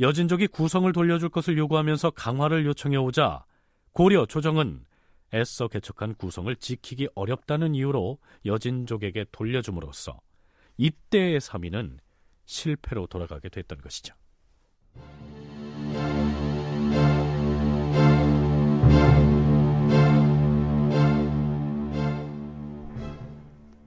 여진족이 0.00 0.48
구성을 0.48 0.92
돌려줄 0.92 1.28
것을 1.28 1.56
요구하면서 1.56 2.10
강화를 2.10 2.66
요청해 2.66 2.96
오자 2.96 3.44
고려 3.92 4.26
조정은 4.26 4.84
애써 5.32 5.68
개척한 5.68 6.14
구성을 6.14 6.54
지키기 6.56 7.08
어렵다는 7.14 7.74
이유로 7.74 8.18
여진족에게 8.44 9.26
돌려줌으로써 9.32 10.20
이때의 10.76 11.40
3위는 11.40 11.98
실패로 12.44 13.06
돌아가게 13.06 13.48
됐던 13.48 13.80
것이죠. 13.80 14.14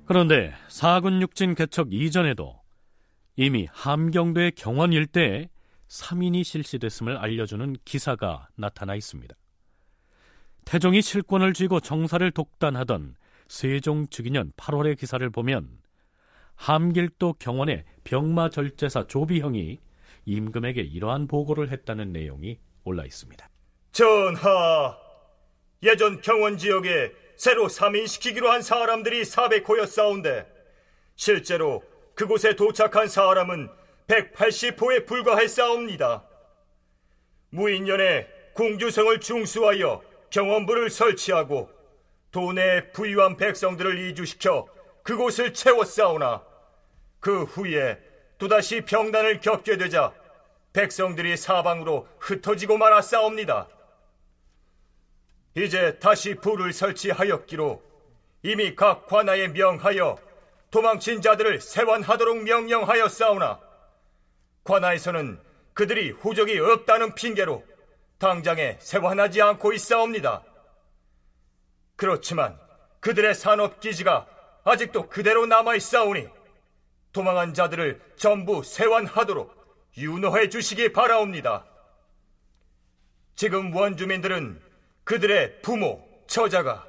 그런데 0.07 0.53
사군 0.69 1.21
육진 1.21 1.53
개척 1.53 1.91
이전에도 1.91 2.57
이미 3.35 3.67
함경도의 3.71 4.53
경원 4.53 4.93
일대에 4.93 5.49
3인이 5.89 6.45
실시됐음을 6.45 7.17
알려주는 7.17 7.75
기사가 7.83 8.47
나타나 8.55 8.95
있습니다. 8.95 9.35
태종이 10.63 11.01
실권을 11.01 11.53
쥐고 11.53 11.81
정사를 11.81 12.29
독단하던 12.31 13.15
세종 13.49 14.07
즉위년 14.07 14.53
8월의 14.55 14.97
기사를 14.97 15.29
보면 15.29 15.69
함길도 16.55 17.33
경원의 17.33 17.83
병마 18.05 18.49
절제사 18.49 19.07
조비형이 19.07 19.79
임금에게 20.25 20.81
이러한 20.81 21.27
보고를 21.27 21.69
했다는 21.69 22.13
내용이 22.13 22.59
올라 22.85 23.03
있습니다. 23.03 23.49
전하, 23.91 24.97
예전 25.83 26.21
경원 26.21 26.57
지역에 26.57 27.11
새로 27.37 27.67
3인시키기로 27.67 28.47
한 28.47 28.63
사람들이 28.63 29.21
400호였사온데 29.21 30.47
실제로 31.15 31.83
그곳에 32.15 32.55
도착한 32.55 33.07
사람은 33.07 33.69
180호에 34.07 35.05
불과했사옵니다. 35.05 36.23
무인년에 37.51 38.27
공주성을 38.53 39.19
중수하여 39.19 40.01
경원부를 40.31 40.89
설치하고 40.89 41.69
도내 42.31 42.91
부유한 42.91 43.37
백성들을 43.37 44.09
이주시켜 44.09 44.67
그곳을 45.03 45.53
채웠사오나 45.53 46.43
그 47.19 47.43
후에 47.43 47.99
또다시 48.39 48.81
병단을 48.81 49.39
겪게 49.41 49.77
되자 49.77 50.13
백성들이 50.73 51.37
사방으로 51.37 52.07
흩어지고 52.19 52.77
말았사옵니다. 52.77 53.67
이제 55.57 55.97
다시 55.97 56.35
부를 56.35 56.71
설치하였기로 56.71 57.81
이미 58.43 58.75
각 58.75 59.07
관아에 59.07 59.47
명하여 59.47 60.19
도망친 60.69 61.23
자들을 61.23 61.61
세환하도록 61.61 62.43
명령하였사오나 62.43 63.59
관아에서는 64.63 65.39
그들이 65.73 66.11
후적이 66.11 66.59
없다는 66.59 67.15
핑계로 67.15 67.65
당장에 68.19 68.77
세환하지 68.79 69.41
않고 69.41 69.73
있사옵니다. 69.73 70.43
그렇지만 71.95 72.59
그들의 72.99 73.33
산업 73.33 73.79
기지가 73.79 74.27
아직도 74.63 75.09
그대로 75.09 75.47
남아 75.47 75.73
있사오니 75.75 76.27
도망한 77.13 77.55
자들을 77.55 77.99
전부 78.15 78.61
세환하도록 78.63 79.57
윤호해 79.97 80.49
주시기 80.49 80.93
바라옵니다. 80.93 81.65
지금 83.35 83.75
원주민들은 83.75 84.66
그들의 85.07 85.61
부모, 85.61 86.05
처자가 86.27 86.85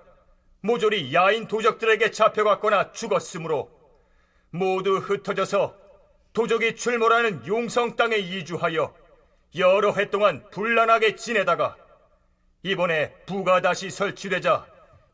모조리 0.61 1.15
야인 1.15 1.47
도적들에게 1.47 2.11
잡혀갔거나 2.11 2.91
죽었으므로 2.91 3.71
모두 4.51 4.97
흩어져서 4.97 5.77
도적이 6.33 6.75
출몰하는 6.75 7.47
용성 7.47 7.95
땅에 7.95 8.17
이주하여 8.17 8.93
여러 9.57 9.93
해 9.93 10.11
동안 10.11 10.45
불란하게 10.51 11.15
지내다가 11.15 11.77
이번에 12.65 13.15
부가 13.25 13.61
다시 13.61 13.89
설치되자 13.89 14.67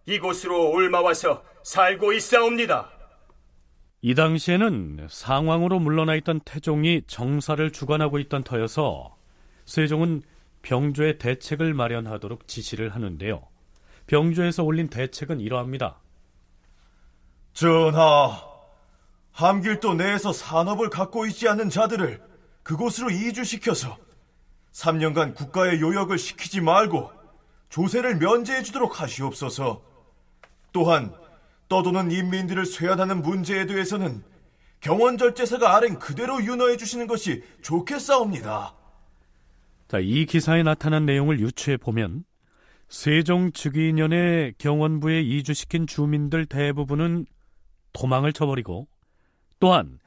이곳으로 0.06 0.70
올마와서 0.70 1.44
살고 1.62 2.14
있사옵니다. 2.14 2.90
이 4.00 4.14
당시에는 4.14 5.08
상황으로 5.10 5.78
물러나 5.78 6.14
있던 6.14 6.40
태종이 6.40 7.02
정사를 7.06 7.70
주관하고 7.70 8.18
있던 8.18 8.44
터여서 8.44 9.14
세종은 9.66 10.22
병조의 10.64 11.18
대책을 11.18 11.74
마련하도록 11.74 12.48
지시를 12.48 12.94
하는데요. 12.94 13.46
병조에서 14.06 14.64
올린 14.64 14.88
대책은 14.88 15.40
이러합니다. 15.40 16.00
전하, 17.52 18.42
함길도 19.32 19.94
내에서 19.94 20.32
산업을 20.32 20.90
갖고 20.90 21.26
있지 21.26 21.48
않는 21.48 21.70
자들을 21.70 22.20
그곳으로 22.62 23.10
이주시켜서 23.10 23.96
3년간 24.72 25.34
국가의 25.34 25.80
요역을 25.80 26.18
시키지 26.18 26.60
말고 26.62 27.12
조세를 27.68 28.16
면제해 28.16 28.62
주도록 28.62 29.00
하시옵소서. 29.00 29.82
또한 30.72 31.14
떠도는 31.68 32.10
인민들을 32.10 32.64
쇠환하는 32.64 33.22
문제에 33.22 33.66
대해서는 33.66 34.24
경원절제사가 34.80 35.76
아랭 35.76 35.98
그대로 35.98 36.42
윤허해 36.42 36.76
주시는 36.76 37.06
것이 37.06 37.42
좋겠사옵니다. 37.62 38.74
자, 39.88 39.98
이 39.98 40.26
기사에 40.26 40.62
나타난 40.62 41.06
내용을 41.06 41.40
유추해 41.40 41.76
보면 41.76 42.24
세종 42.88 43.52
즉위년에 43.52 44.52
경원부에 44.58 45.22
이주시킨 45.22 45.86
주민들 45.86 46.46
대부분은 46.46 47.26
도망을 47.92 48.32
쳐버리고 48.32 48.88
또한 49.60 49.98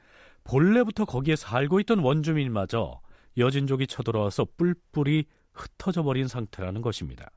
본래부터 0.44 1.04
거기에 1.04 1.36
살고 1.36 1.80
있던 1.80 1.98
원주민마저 1.98 3.00
여진족이 3.36 3.86
쳐들어와서 3.86 4.46
뿔뿔이 4.56 5.24
흩어져 5.52 6.02
버린 6.02 6.28
상태라는 6.28 6.82
것입니다. 6.82 7.30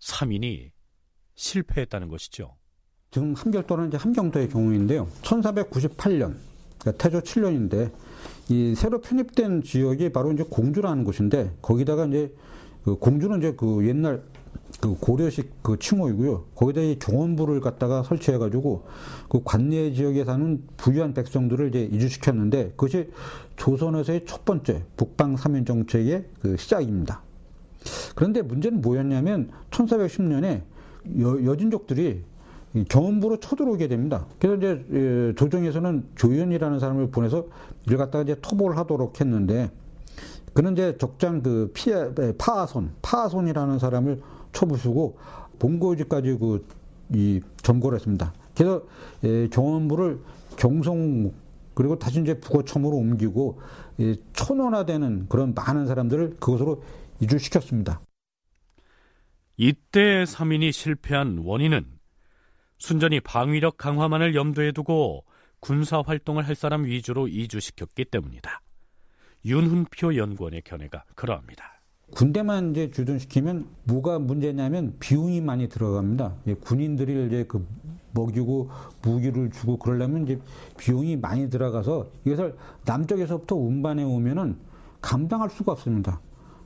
3인이 0.00 0.70
실패했다는 1.34 2.08
것이죠. 2.08 2.56
지금 3.10 3.34
함결도는 3.34 3.88
이제 3.88 3.96
함경도의 3.96 4.48
경우인데요. 4.48 5.06
1498년, 5.22 6.36
그러니까 6.78 6.92
태조 6.98 7.20
7년인데 7.20 7.92
이 8.48 8.74
새로 8.76 9.00
편입된 9.00 9.62
지역이 9.62 10.12
바로 10.12 10.32
이제 10.32 10.44
공주라는 10.48 11.04
곳인데 11.04 11.52
거기다가 11.62 12.06
이제 12.06 12.32
그 12.84 12.96
공주는 12.96 13.36
이제 13.38 13.54
그 13.56 13.86
옛날 13.86 14.22
그 14.80 14.94
고려식 15.00 15.62
그 15.62 15.78
칭호이고요. 15.78 16.44
거기다 16.54 16.80
이 16.80 16.98
경원부를 16.98 17.60
갖다가 17.60 18.02
설치해가지고 18.02 18.84
그 19.28 19.40
관내 19.44 19.92
지역에 19.92 20.24
사는 20.24 20.62
부유한 20.76 21.14
백성들을 21.14 21.68
이제 21.68 21.88
이주시켰는데 21.92 22.70
그것이 22.70 23.10
조선에서의 23.56 24.26
첫 24.26 24.44
번째 24.44 24.84
북방 24.96 25.36
삼인 25.36 25.64
정책의 25.64 26.26
그 26.40 26.56
시작입니다. 26.56 27.22
그런데 28.14 28.42
문제는 28.42 28.80
뭐였냐면 28.80 29.50
1410년에 29.70 30.62
여, 31.20 31.56
진족들이 31.56 32.22
경원부로 32.84 33.38
쳐들어오게 33.40 33.88
됩니다. 33.88 34.26
그래서 34.38 34.56
이제 34.56 34.84
예, 34.92 35.34
조정에서는 35.34 36.08
조연이라는 36.16 36.78
사람을 36.78 37.10
보내서 37.10 37.46
이를 37.86 37.98
갖다가 37.98 38.22
이제 38.22 38.36
토벌을 38.40 38.76
하도록 38.78 39.20
했는데 39.20 39.70
그는 40.52 40.72
이제 40.72 40.96
적장 40.98 41.42
그 41.42 41.70
피아, 41.74 42.10
파하손, 42.38 42.92
파하손이라는 43.02 43.78
사람을 43.78 44.20
초부수고 44.52 45.16
본고지까지 45.58 46.38
그 46.38 46.86
이 47.14 47.40
점거를 47.62 47.96
했습니다. 47.96 48.32
그래서 48.54 48.82
예, 49.24 49.48
경원부를 49.48 50.20
경성 50.56 51.32
그리고 51.74 51.98
다시 51.98 52.20
이제 52.20 52.38
북어첨으로 52.40 52.96
옮기고 52.96 53.60
예, 54.00 54.16
천원화되는 54.32 55.26
그런 55.28 55.54
많은 55.54 55.86
사람들을 55.86 56.36
그곳으로 56.40 56.82
이주시켰습니다. 57.20 58.00
이때 59.56 60.24
3인이 60.24 60.72
실패한 60.72 61.42
원인은 61.44 61.86
순전히 62.78 63.20
방위력 63.20 63.76
강화만을 63.78 64.34
염두에 64.34 64.72
두고 64.72 65.24
군사 65.60 66.00
활동을 66.00 66.46
할 66.46 66.54
사람 66.54 66.84
위주로 66.84 67.28
이주시켰기 67.28 68.06
때문이다. 68.06 68.60
윤훈표 69.44 70.16
연구원의 70.16 70.62
견해가 70.64 71.04
그러합니다. 71.14 71.76
군대만 72.12 72.70
이제 72.70 72.90
주둔시키면 72.90 73.66
뭐가 73.84 74.18
문제냐면 74.18 74.96
비용이 75.00 75.40
많이 75.40 75.68
들어갑니다. 75.68 76.34
예, 76.46 76.54
군인들이 76.54 77.26
이제 77.26 77.44
그 77.48 77.66
먹이고 78.12 78.70
무기를 79.02 79.50
주고 79.50 79.76
그러려면 79.76 80.22
이제 80.22 80.40
비용이 80.78 81.16
많이 81.16 81.50
들어가서 81.50 82.08
이것을 82.24 82.56
남쪽에서부터 82.84 83.56
운반해 83.56 84.04
오면은 84.04 84.56
감당할 85.00 85.50
수가 85.50 85.72
없습니다. 85.72 86.20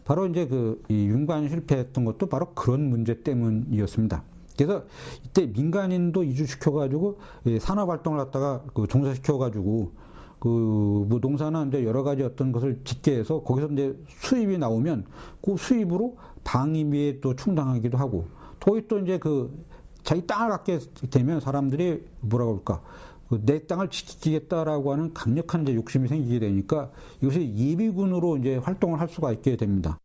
바로 0.05 0.27
이제 0.27 0.47
그 0.47 0.83
윤관 0.91 1.49
실패했던 1.49 2.05
것도 2.05 2.29
바로 2.29 2.53
그런 2.55 2.89
문제 2.89 3.23
때문이었습니다. 3.23 4.23
그래서 4.65 4.85
이때 5.25 5.47
민간인도 5.47 6.23
이주시켜가지고 6.25 7.19
산업 7.61 7.89
활동을 7.89 8.19
갖다가 8.19 8.63
그 8.75 8.87
종사시켜가지고 8.87 9.93
그뭐 10.39 11.19
농사나 11.21 11.67
이제 11.67 11.85
여러 11.85 12.03
가지 12.03 12.23
어떤 12.23 12.51
것을 12.51 12.81
짓게 12.85 13.19
해서 13.19 13.43
거기서 13.43 13.69
이제 13.73 13.97
수입이 14.09 14.59
나오면 14.59 15.07
그 15.43 15.57
수입으로 15.57 16.17
방위비에 16.45 17.21
또 17.21 17.37
충당하기도 17.37 17.99
하고 17.99 18.27
거기 18.59 18.87
또 18.89 18.99
이제 18.99 19.19
그 19.19 19.65
자기 20.03 20.27
땅을 20.27 20.49
갖게 20.49 20.79
되면 21.11 21.41
사람들이 21.41 22.05
뭐라고 22.21 22.57
할까 22.57 22.83
그내 23.29 23.67
땅을 23.67 23.89
지키겠다라고 23.89 24.93
하는 24.93 25.15
강력한 25.15 25.63
이제 25.63 25.75
욕심이 25.75 26.09
생기게 26.09 26.41
되니까 26.41 26.91
이것이 27.23 27.55
예비군으로 27.55 28.39
이제 28.39 28.57
활동을 28.57 28.99
할 28.99 29.09
수가 29.09 29.33
있게 29.33 29.57
됩니다. 29.57 29.99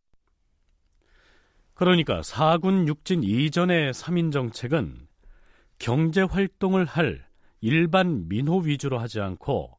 그러니까 1.76 2.22
사군 2.22 2.88
육진 2.88 3.22
이전의 3.22 3.92
3인 3.92 4.32
정책은 4.32 5.06
경제 5.78 6.22
활동을 6.22 6.86
할 6.86 7.26
일반 7.60 8.28
민호 8.28 8.60
위주로 8.60 8.98
하지 8.98 9.20
않고 9.20 9.76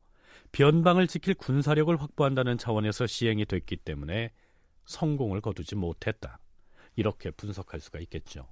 변방을 0.51 1.07
지킬 1.07 1.33
군사력을 1.33 1.99
확보한다는 1.99 2.59
차원에서 2.59 3.07
시행이 3.07 3.45
됐기 3.45 3.77
때문에 3.77 4.31
성공을 4.85 5.41
거두지 5.41 5.75
못했다. 5.75 6.37
이렇게 6.95 7.31
분석할 7.31 7.79
수가 7.79 7.99
있겠죠. 8.01 8.47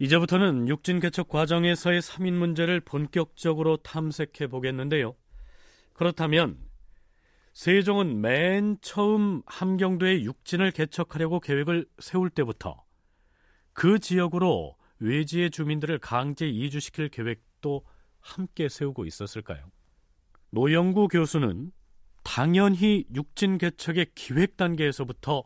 이제부터는 0.00 0.68
육진 0.68 1.00
개척 1.00 1.28
과정에서의 1.28 2.00
3인 2.00 2.32
문제를 2.32 2.80
본격적으로 2.80 3.78
탐색해 3.78 4.46
보겠는데요. 4.46 5.16
그렇다면 5.92 6.58
세종은 7.52 8.20
맨 8.20 8.78
처음 8.80 9.42
함경도에 9.46 10.22
육진을 10.22 10.70
개척하려고 10.70 11.40
계획을 11.40 11.86
세울 11.98 12.30
때부터 12.30 12.84
그 13.72 13.98
지역으로 13.98 14.76
외지의 15.00 15.50
주민들을 15.50 15.98
강제 15.98 16.46
이주시킬 16.48 17.08
계획도 17.08 17.84
함께 18.20 18.68
세우고 18.68 19.04
있었을까요? 19.06 19.64
노영구 20.50 21.08
교수는 21.08 21.72
당연히 22.22 23.04
육진 23.14 23.58
개척의 23.58 24.12
기획 24.14 24.56
단계에서부터 24.56 25.42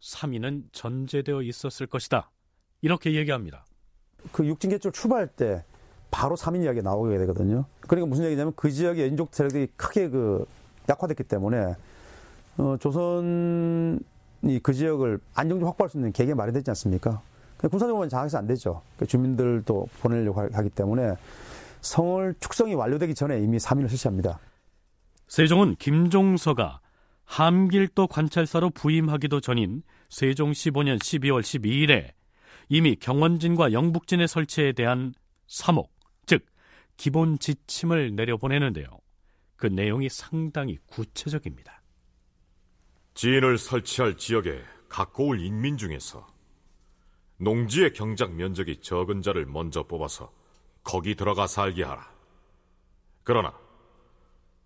3인은 0.00 0.72
전제되어 0.72 1.42
있었을 1.42 1.86
것이다. 1.86 2.32
이렇게 2.80 3.14
얘기합니다. 3.14 3.64
그 4.30 4.46
육진 4.46 4.70
개척 4.70 4.92
출발할 4.94 5.28
때 5.28 5.64
바로 6.10 6.36
3인 6.36 6.62
이야기가 6.62 6.88
나오게 6.88 7.18
되거든요. 7.18 7.64
그러니까 7.80 8.06
무슨 8.08 8.24
얘기냐면 8.26 8.52
그 8.54 8.70
지역의 8.70 9.08
인족 9.08 9.34
세력이 9.34 9.68
크게 9.76 10.10
그 10.10 10.46
약화됐기 10.88 11.24
때문에 11.24 11.74
어, 12.58 12.76
조선이 12.78 13.98
그 14.62 14.72
지역을 14.72 15.18
안정적으로 15.34 15.68
확보할 15.68 15.88
수 15.88 15.96
있는 15.96 16.12
계기가 16.12 16.36
마련되지 16.36 16.70
않습니까? 16.70 17.22
군사적으로는 17.58 18.08
장악해서 18.08 18.38
안 18.38 18.46
되죠. 18.46 18.82
그 18.98 19.06
주민들도 19.06 19.88
보내려고 20.00 20.40
하기 20.52 20.70
때문에 20.70 21.14
성을 21.80 22.34
축성이 22.40 22.74
완료되기 22.74 23.14
전에 23.14 23.40
이미 23.40 23.58
3인을 23.58 23.88
실시합니다. 23.88 24.38
세종은 25.28 25.76
김종서가 25.78 26.80
함길도 27.24 28.08
관찰사로 28.08 28.70
부임하기도 28.70 29.40
전인 29.40 29.82
세종 30.10 30.52
15년 30.52 30.98
12월 30.98 31.40
12일에 31.40 32.10
이미 32.68 32.96
경원진과 32.96 33.72
영북진의 33.72 34.28
설치에 34.28 34.72
대한 34.72 35.14
사목, 35.46 35.92
즉 36.26 36.46
기본 36.96 37.38
지침을 37.38 38.14
내려보내는데요. 38.14 38.86
그 39.56 39.66
내용이 39.66 40.08
상당히 40.08 40.78
구체적입니다. 40.86 41.82
지인을 43.14 43.58
설치할 43.58 44.16
지역에 44.16 44.62
가까울 44.88 45.40
인민 45.40 45.76
중에서 45.76 46.26
농지의 47.38 47.92
경작 47.92 48.34
면적이 48.34 48.80
적은 48.80 49.22
자를 49.22 49.46
먼저 49.46 49.82
뽑아서 49.82 50.32
거기 50.82 51.14
들어가 51.14 51.46
살게 51.46 51.82
하라. 51.82 52.10
그러나 53.24 53.52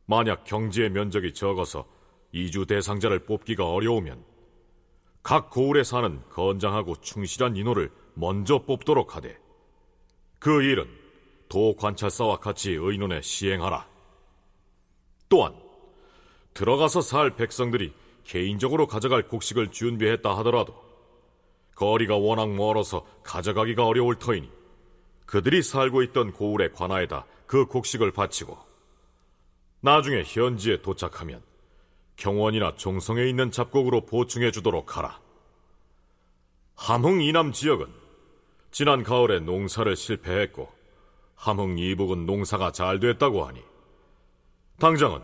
만약 0.07 0.45
경지의 0.45 0.91
면적이 0.91 1.35
적어서 1.35 1.87
이주 2.33 2.67
대상자를 2.67 3.21
뽑기가 3.25 3.69
어려우면 3.69 4.25
각 5.27 5.51
고을에 5.51 5.83
사는 5.83 6.23
건장하고 6.31 7.01
충실한 7.01 7.57
인호를 7.57 7.91
먼저 8.15 8.63
뽑도록 8.63 9.17
하되 9.17 9.37
그 10.39 10.63
일은 10.63 10.89
도 11.49 11.75
관찰사와 11.75 12.37
같이 12.39 12.71
의논에 12.71 13.23
시행하라. 13.23 13.89
또한 15.29 15.53
들어가서 16.55 17.01
살 17.01 17.35
백성들이 17.35 17.93
개인적으로 18.23 18.87
가져갈 18.87 19.27
곡식을 19.27 19.73
준비했다 19.73 20.39
하더라도 20.39 20.81
거리가 21.75 22.17
워낙 22.17 22.55
멀어서 22.55 23.05
가져가기가 23.25 23.85
어려울 23.85 24.21
터이니 24.21 24.49
그들이 25.27 25.65
살고 25.65 26.05
있던 26.05 26.35
고을의 26.35 26.73
관아에다 26.73 27.27
그 27.49 27.67
곡식을 27.67 28.13
바치고 28.13 28.57
나중에 29.81 30.23
현지에 30.25 30.83
도착하면 30.83 31.43
경원이나 32.17 32.77
종성에 32.77 33.25
있는 33.25 33.51
잡곡으로 33.51 34.07
보충해 34.07 34.51
주도록 34.51 34.97
하라. 34.97 35.21
함흥 36.75 37.21
이남 37.23 37.53
지역은 37.53 37.87
지난 38.71 39.03
가을에 39.03 39.41
농사를 39.41 39.95
실패했고 39.97 40.69
함흥 41.35 41.79
이북은 41.79 42.27
농사가 42.27 42.73
잘 42.73 43.01
됐다고 43.01 43.45
하니 43.45 43.63
당장은 44.79 45.21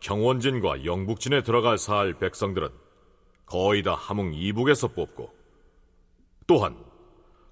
경원진과 0.00 0.84
영북진에 0.84 1.42
들어갈 1.42 1.78
살 1.78 2.14
백성들은 2.14 2.68
거의 3.46 3.82
다 3.82 3.94
함흥 3.94 4.34
이북에서 4.34 4.88
뽑고 4.88 5.32
또한 6.46 6.76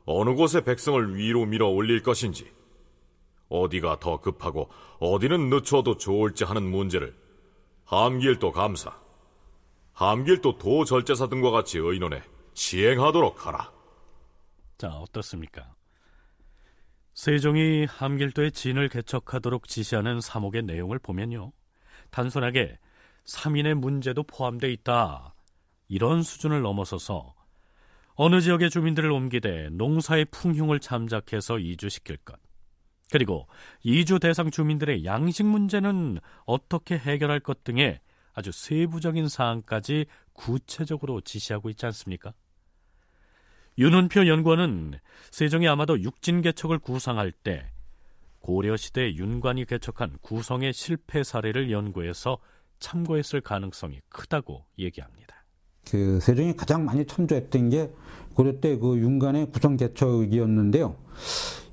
어느 0.05 0.35
곳에 0.35 0.63
백성을 0.63 1.17
위로 1.17 1.47
밀어 1.47 1.69
올릴 1.69 2.03
것인지 2.03 2.51
어디가 3.49 3.99
더 4.01 4.21
급하고 4.21 4.69
어디는 4.99 5.51
늦춰도 5.51 5.97
좋을지 5.97 6.45
하는 6.45 6.63
문제를 6.63 7.20
함길도 7.91 8.53
감사, 8.53 8.97
함길도 9.95 10.59
도절제사 10.59 11.29
등과 11.29 11.51
같이 11.51 11.77
의논해 11.79 12.23
시행하도록 12.55 13.45
하라. 13.45 13.73
자, 14.79 14.91
어떻습니까? 14.91 15.75
세종이 17.15 17.87
함길도의 17.87 18.53
진을 18.53 18.91
개척하도록 18.91 19.67
지시하는 19.67 20.21
사목의 20.21 20.63
내용을 20.63 21.01
보면요. 21.01 21.51
단순하게 22.11 22.79
삼인의 23.25 23.75
문제도 23.75 24.23
포함돼 24.23 24.71
있다. 24.71 25.35
이런 25.89 26.23
수준을 26.23 26.63
넘어서서 26.63 27.35
어느 28.15 28.41
지역의 28.41 28.71
주민들을 28.71 29.11
옮기되 29.11 29.71
농사의 29.71 30.27
풍흉을 30.27 30.79
참작해서 30.79 31.59
이주시킬 31.59 32.19
것. 32.19 32.39
그리고 33.11 33.47
이주 33.83 34.19
대상 34.19 34.51
주민들의 34.51 35.05
양식 35.05 35.45
문제는 35.45 36.19
어떻게 36.45 36.97
해결할 36.97 37.41
것 37.41 37.65
등의 37.65 38.01
아주 38.33 38.53
세부적인 38.53 39.29
사항까지 39.29 40.07
구체적으로 40.33 41.21
지시하고 41.21 41.71
있지 41.71 41.87
않습니까? 41.87 42.33
윤은표 43.79 44.27
연구원은 44.27 44.95
세종이 45.31 45.69
아마도 45.69 46.01
육진 46.01 46.43
개척을 46.43 46.79
구상할 46.79 47.33
때 47.33 47.71
고려시대 48.41 49.15
윤관이 49.15 49.67
개척한 49.67 50.19
구성의 50.23 50.73
실패 50.73 51.23
사례를 51.23 51.71
연구해서 51.71 52.39
참고했을 52.79 53.41
가능성이 53.41 54.01
크다고 54.09 54.65
얘기합니다. 54.79 55.45
그 55.91 56.21
세종이 56.21 56.55
가장 56.57 56.85
많이 56.85 57.07
참조했던 57.07 57.71
게 57.71 57.91
고려 58.35 58.59
때 58.61 58.79
그 58.79 58.99
윤관의 58.99 59.51
구성 59.51 59.77
개척이었는데요. 59.77 60.97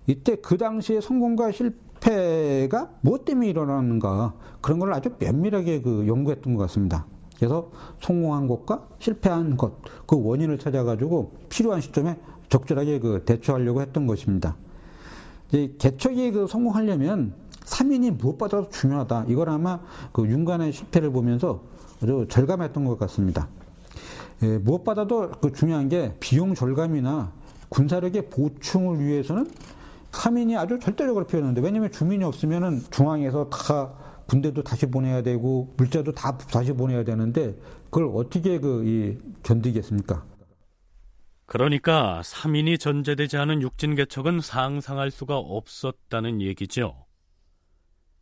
이때 0.08 0.38
그 0.38 0.58
당시의 0.58 1.02
성공과 1.02 1.52
실패가 1.52 2.90
무엇 3.02 3.26
때문에 3.26 3.50
일어나는가 3.50 4.34
그런 4.62 4.80
걸 4.80 4.94
아주 4.94 5.12
면밀하게 5.20 5.82
그 5.82 6.08
연구했던 6.08 6.56
것 6.56 6.64
같습니다. 6.64 7.06
그래서 7.38 7.70
성공한 8.02 8.48
것과 8.48 8.88
실패한 9.00 9.58
것, 9.58 9.74
그 10.08 10.20
원인을 10.20 10.58
찾아가지고 10.58 11.34
필요한 11.50 11.82
시점에 11.82 12.18
적절하게 12.50 13.00
그 13.00 13.24
대처하려고 13.26 13.82
했던 13.82 14.08
것입니다. 14.08 14.56
이제 15.50 15.76
개척이 15.78 16.32
그 16.32 16.48
성공하려면 16.48 17.34
3인이 17.66 18.18
무엇보다도 18.18 18.70
중요하다. 18.70 19.26
이걸 19.28 19.50
아마 19.50 19.82
그 20.14 20.26
윤관의 20.26 20.72
실패를 20.72 21.12
보면서 21.12 21.62
아주 22.02 22.26
절감했던 22.30 22.86
것 22.86 22.98
같습니다. 23.00 23.50
예, 24.44 24.58
무엇보다도 24.58 25.32
그 25.42 25.52
중요한 25.52 25.90
게 25.90 26.16
비용 26.20 26.54
절감이나 26.54 27.32
군사력의 27.70 28.30
보충을 28.30 29.04
위해서는 29.04 29.50
3인이 30.12 30.58
아주 30.58 30.80
절대적으로 30.80 31.26
필요했는데 31.26 31.62
왜냐하면 31.62 31.92
주민이 31.92 32.24
없으면은 32.24 32.82
중앙에서 32.92 33.50
다 33.50 33.94
군대도 34.28 34.64
다시 34.64 34.86
보내야 34.86 35.22
되고 35.22 35.74
물자도 35.78 36.12
다 36.14 36.38
다시 36.38 36.74
보내야 36.74 37.04
되는데 37.04 37.56
그걸 37.86 38.12
어떻게 38.14 38.60
그 38.60 39.18
견디겠습니까? 39.44 40.26
그러니까 41.46 42.22
3인이 42.26 42.80
전제되지 42.80 43.38
않은 43.38 43.62
육진 43.62 43.96
개척은 43.96 44.42
상상할 44.42 45.12
수가 45.12 45.38
없었다는 45.38 46.42
얘기죠. 46.42 47.06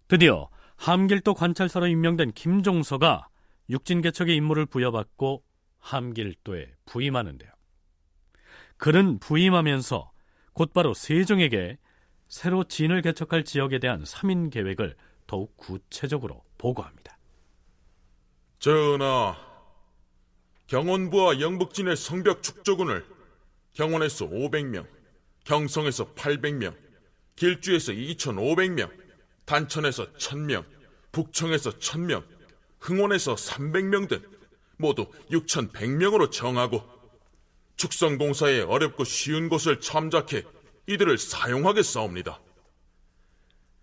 드디어 0.08 0.50
함길도 0.76 1.34
관찰사로 1.34 1.88
임명된 1.88 2.34
김종서가 2.34 3.28
육진 3.70 4.02
개척의 4.02 4.36
임무를 4.36 4.68
부여받고 4.68 5.44
함길도에 5.80 6.74
부임하는데요. 6.86 7.50
그는 8.78 9.18
부임하면서 9.20 10.12
곧바로 10.56 10.94
세종에게 10.94 11.78
새로 12.30 12.64
진을 12.64 13.02
개척할 13.02 13.44
지역에 13.44 13.78
대한 13.78 14.04
3인 14.04 14.52
계획을 14.52 14.96
더욱 15.28 15.56
구체적으로 15.58 16.44
보고합니다. 16.58 17.18
전하, 18.60 19.36
경원부와 20.68 21.42
영북진의 21.42 21.98
성벽 21.98 22.42
축조군을 22.42 23.06
경원에서 23.74 24.30
500명, 24.30 24.88
경성에서 25.44 26.14
800명, 26.14 26.74
길주에서 27.36 27.92
2,500명, 27.92 28.90
단천에서 29.44 30.14
1,000명, 30.14 30.64
북청에서 31.12 31.72
1,000명, 31.72 32.26
흥원에서 32.80 33.36
300명 33.36 34.08
등 34.08 34.22
모두 34.78 35.12
6,100명으로 35.32 36.32
정하고 36.32 36.82
축성공사에 37.78 38.62
어렵고 38.62 39.04
쉬운 39.04 39.50
곳을 39.50 39.80
참작해 39.80 40.44
이들을 40.88 41.18
사용하겠사옵니다. 41.18 42.42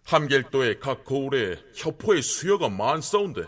함길도의 0.04 0.80
각 0.80 1.04
고을에 1.04 1.56
협포의 1.74 2.22
수요가 2.22 2.68
많사온데 2.68 3.44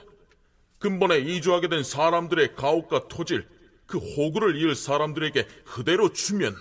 근본에 0.79 1.19
이주하게 1.19 1.69
된 1.69 1.83
사람들의 1.83 2.55
가옥과 2.57 3.09
토질, 3.09 3.49
그 3.87 3.99
호구를 3.99 4.57
이을 4.57 4.75
사람들에게 4.75 5.47
그대로 5.65 6.13
주면 6.13 6.55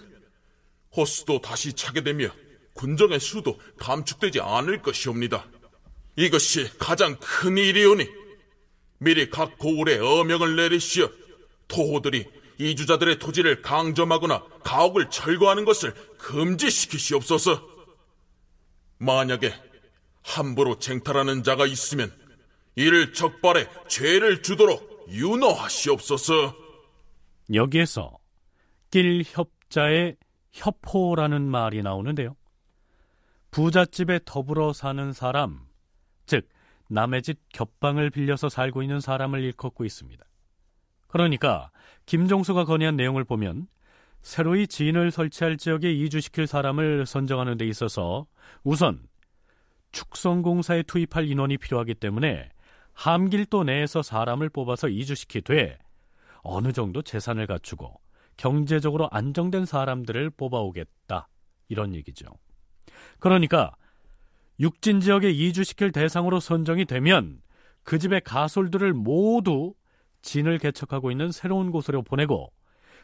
호수도 0.95 1.41
다시 1.41 1.73
차게 1.73 2.01
되며 2.01 2.29
군정의 2.73 3.19
수도 3.19 3.59
감축되지 3.77 4.39
않을 4.41 4.81
것이옵니다. 4.81 5.45
이것이 6.15 6.69
가장 6.77 7.17
큰 7.19 7.57
일이오니 7.57 8.07
미리 8.99 9.29
각 9.29 9.57
고을에 9.57 9.99
어명을 9.99 10.55
내리시어 10.55 11.09
토호들이 11.67 12.25
이주자들의 12.71 13.19
토지를 13.19 13.61
강점하거나 13.61 14.43
가옥을 14.63 15.09
철거하는 15.09 15.65
것을 15.65 15.93
금지시키시옵소서. 16.17 17.61
만약에 18.97 19.53
함부로 20.23 20.79
쟁탈하는 20.79 21.43
자가 21.43 21.65
있으면 21.65 22.11
이를 22.75 23.13
적발해 23.13 23.67
죄를 23.87 24.41
주도록 24.41 25.05
윤호하시옵소서. 25.09 26.55
여기에서 27.53 28.17
길 28.89 29.23
협자의 29.25 30.15
협호라는 30.51 31.41
말이 31.41 31.81
나오는데요. 31.81 32.35
부잣집에 33.51 34.21
더불어 34.25 34.73
사는 34.73 35.13
사람, 35.13 35.67
즉 36.25 36.47
남의 36.89 37.21
집 37.21 37.39
겹방을 37.49 38.09
빌려서 38.09 38.49
살고 38.49 38.81
있는 38.81 38.99
사람을 38.99 39.41
일컫고 39.43 39.85
있습니다. 39.85 40.25
그러니까 41.07 41.71
김종수가 42.05 42.65
건의한 42.65 42.95
내용을 42.95 43.23
보면 43.23 43.67
새로이 44.21 44.67
지인을 44.67 45.11
설치할 45.11 45.57
지역에 45.57 45.91
이주시킬 45.91 46.47
사람을 46.47 47.05
선정하는 47.05 47.57
데 47.57 47.65
있어서 47.67 48.25
우선 48.63 49.07
축성공사에 49.91 50.83
투입할 50.83 51.27
인원이 51.27 51.57
필요하기 51.57 51.95
때문에 51.95 52.49
함길도 52.93 53.63
내에서 53.63 54.01
사람을 54.01 54.49
뽑아서 54.49 54.87
이주시키되 54.87 55.77
어느 56.41 56.71
정도 56.71 57.01
재산을 57.01 57.47
갖추고 57.47 57.99
경제적으로 58.37 59.07
안정된 59.11 59.65
사람들을 59.65 60.31
뽑아오겠다. 60.31 61.27
이런 61.69 61.93
얘기죠. 61.95 62.25
그러니까 63.19 63.75
육진 64.59 64.99
지역에 64.99 65.31
이주시킬 65.31 65.91
대상으로 65.91 66.39
선정이 66.39 66.85
되면 66.85 67.41
그 67.83 67.99
집의 67.99 68.21
가솔들을 68.21 68.93
모두 68.93 69.73
진을 70.23 70.57
개척하고 70.57 71.11
있는 71.11 71.31
새로운 71.31 71.69
곳으로 71.69 72.01
보내고 72.01 72.51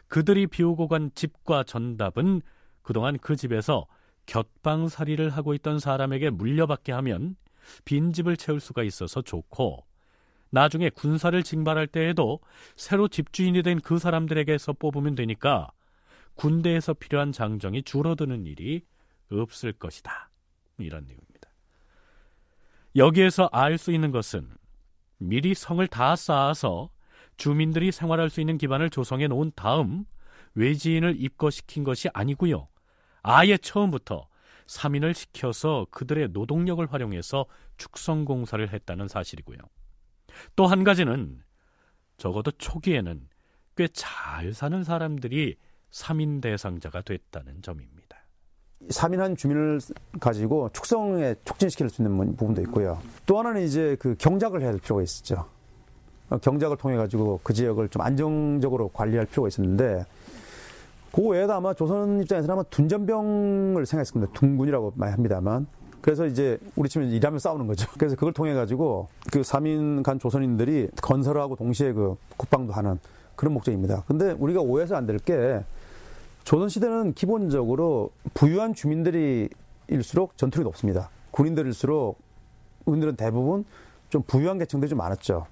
그들이 0.07 0.47
비우고 0.47 0.87
간 0.87 1.11
집과 1.13 1.63
전답은 1.63 2.41
그동안 2.81 3.19
그 3.19 3.35
집에서 3.35 3.85
곁방살이를 4.25 5.29
하고 5.29 5.53
있던 5.53 5.79
사람에게 5.79 6.31
물려받게 6.31 6.91
하면 6.93 7.35
빈집을 7.85 8.37
채울 8.37 8.59
수가 8.59 8.81
있어서 8.83 9.21
좋고 9.21 9.85
나중에 10.49 10.89
군사를 10.89 11.41
징발할 11.43 11.85
때에도 11.87 12.39
새로 12.75 13.07
집주인이 13.07 13.61
된 13.61 13.79
그 13.83 13.99
사람들에게서 13.99 14.73
뽑으면 14.73 15.13
되니까 15.13 15.69
군대에서 16.35 16.93
필요한 16.93 17.31
장정이 17.31 17.83
줄어드는 17.83 18.45
일이 18.47 18.81
없을 19.31 19.73
것이다. 19.73 20.31
이런 20.79 21.05
내용입니다. 21.05 21.49
여기에서 22.95 23.49
알 23.51 23.77
수 23.77 23.91
있는 23.91 24.11
것은 24.11 24.49
미리 25.17 25.53
성을 25.53 25.85
다 25.87 26.15
쌓아서 26.15 26.89
주민들이 27.39 27.91
생활할 27.91 28.29
수 28.29 28.41
있는 28.41 28.57
기반을 28.57 28.89
조성해 28.89 29.27
놓은 29.27 29.53
다음 29.55 30.05
외지인을 30.55 31.15
입거시킨 31.17 31.83
것이 31.85 32.09
아니고요. 32.13 32.67
아예 33.23 33.57
처음부터 33.57 34.27
3인을 34.67 35.13
시켜서 35.15 35.87
그들의 35.89 36.29
노동력을 36.29 36.85
활용해서 36.91 37.45
축성 37.77 38.25
공사를 38.25 38.71
했다는 38.71 39.07
사실이고요. 39.07 39.57
또 40.55 40.67
한 40.67 40.83
가지는 40.83 41.41
적어도 42.17 42.51
초기에는 42.51 43.27
꽤 43.75 43.87
잘 43.93 44.53
사는 44.53 44.83
사람들이 44.83 45.55
3인 45.91 46.41
대상자가 46.41 47.01
됐다는 47.01 47.61
점입니다. 47.61 48.17
3인한 48.89 49.37
주민을 49.37 49.79
가지고 50.19 50.69
축성에 50.73 51.35
촉진시킬 51.45 51.89
수 51.89 52.01
있는 52.01 52.35
부분도 52.35 52.61
있고요. 52.63 53.01
또 53.25 53.39
하나는 53.39 53.61
이제 53.63 53.95
그 53.97 54.15
경작을 54.15 54.61
해야 54.61 54.71
될 54.71 54.81
필요가 54.81 55.01
있었죠. 55.01 55.49
어, 56.29 56.37
경작을 56.37 56.77
통해 56.77 56.95
가지고 56.95 57.39
그 57.43 57.53
지역을 57.53 57.89
좀 57.89 58.01
안정적으로 58.01 58.89
관리할 58.89 59.25
필요가 59.25 59.47
있었는데 59.47 60.05
그 61.11 61.25
외에도 61.27 61.53
아마 61.53 61.73
조선 61.73 62.21
입장에서는 62.21 62.53
아마 62.53 62.63
둔전병을 62.63 63.85
생각했을 63.85 64.13
겁니다. 64.13 64.33
둔군이라고 64.39 64.93
많이 64.95 65.11
합니다만. 65.11 65.65
그래서 66.01 66.25
이제 66.25 66.57
우리 66.75 66.87
치면 66.87 67.09
일하면 67.09 67.39
싸우는 67.39 67.67
거죠. 67.67 67.87
그래서 67.97 68.15
그걸 68.15 68.31
통해 68.31 68.53
가지고 68.53 69.07
그 69.31 69.41
3인 69.41 70.03
간 70.03 70.19
조선인들이 70.19 70.89
건설하고 71.01 71.55
동시에 71.55 71.91
그 71.93 72.15
국방도 72.37 72.73
하는 72.73 72.99
그런 73.35 73.53
목적입니다. 73.53 74.03
근데 74.07 74.31
우리가 74.31 74.61
오해해서 74.61 74.95
안 74.95 75.05
될 75.07 75.17
게 75.19 75.63
조선 76.45 76.69
시대는 76.69 77.13
기본적으로 77.13 78.11
부유한 78.33 78.73
주민들이 78.73 79.49
일수록 79.87 80.37
전투력이 80.37 80.65
높습니다. 80.65 81.09
군인들일수록 81.31 82.17
군인들은 82.85 83.15
대부분 83.17 83.65
좀 84.09 84.21
부유한 84.23 84.57
계층들이 84.57 84.89
좀 84.89 84.97
많았죠. 84.97 85.45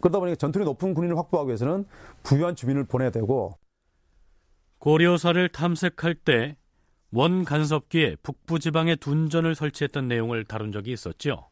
그러다 0.00 0.18
보니까 0.18 0.36
전투력이 0.36 0.68
높은 0.68 0.94
군인을 0.94 1.16
확보하기 1.16 1.48
위해서는 1.48 1.84
부유한 2.22 2.54
주민을 2.54 2.84
보내야 2.84 3.10
되고 3.10 3.58
고려사를 4.78 5.48
탐색할 5.50 6.14
때 6.14 6.56
원 7.12 7.44
간섭기에 7.44 8.16
북부 8.22 8.58
지방에 8.58 8.96
둔전을 8.96 9.54
설치했던 9.54 10.08
내용을 10.08 10.44
다룬 10.44 10.72
적이 10.72 10.92
있었죠. 10.92 11.48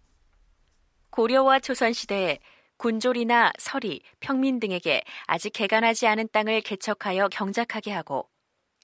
고려와 1.11 1.61
조선 1.61 1.93
시대에 1.93 2.39
군졸이나 2.77 3.53
서리, 3.59 4.03
평민 4.19 4.59
등에게 4.59 5.03
아직 5.27 5.51
개간하지 5.51 6.09
않은 6.09 6.29
땅을 6.33 6.61
개척하여 6.63 7.29
경작하게 7.29 7.93
하고 7.93 8.29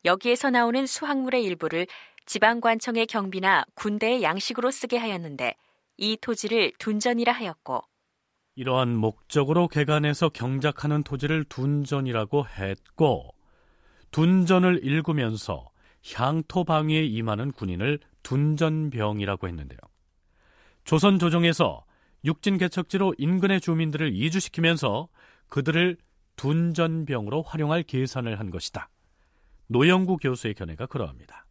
여기에서 0.04 0.48
나오는 0.48 0.86
수확물의 0.86 1.42
일부를 1.44 1.86
지방관청의 2.24 3.06
경비나 3.08 3.64
군대의 3.74 4.22
양식으로 4.22 4.70
쓰게 4.70 4.96
하였는데 4.96 5.54
이 5.96 6.16
토지를 6.18 6.72
둔전이라 6.78 7.32
하였고 7.32 7.82
이러한 8.60 8.94
목적으로 8.94 9.68
개간해서 9.68 10.28
경작하는 10.28 11.02
토지를 11.02 11.44
둔전이라고 11.44 12.46
했고 12.46 13.34
둔전을 14.10 14.84
읽으면서 14.84 15.70
향토 16.12 16.64
방위에 16.64 17.06
임하는 17.06 17.52
군인을 17.52 18.00
둔전병이라고 18.22 19.48
했는데요. 19.48 19.78
조선 20.84 21.18
조정에서 21.18 21.86
육진 22.26 22.58
개척지로 22.58 23.14
인근의 23.16 23.62
주민들을 23.62 24.12
이주시키면서 24.12 25.08
그들을 25.48 25.96
둔전병으로 26.36 27.40
활용할 27.40 27.82
계산을 27.82 28.38
한 28.38 28.50
것이다. 28.50 28.90
노영구 29.68 30.18
교수의 30.18 30.52
견해가 30.52 30.84
그러합니다. 30.84 31.46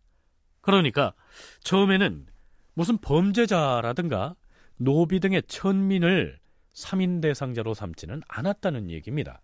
그러니까 0.62 1.16
처음에는 1.62 2.28
무슨 2.76 3.00
범죄자라든가 3.00 4.36
노비 4.78 5.20
등의 5.20 5.42
천민을 5.48 6.38
3인 6.80 7.22
대상자로 7.22 7.74
삼지는 7.74 8.22
않았다는 8.28 8.90
얘기입니다. 8.90 9.42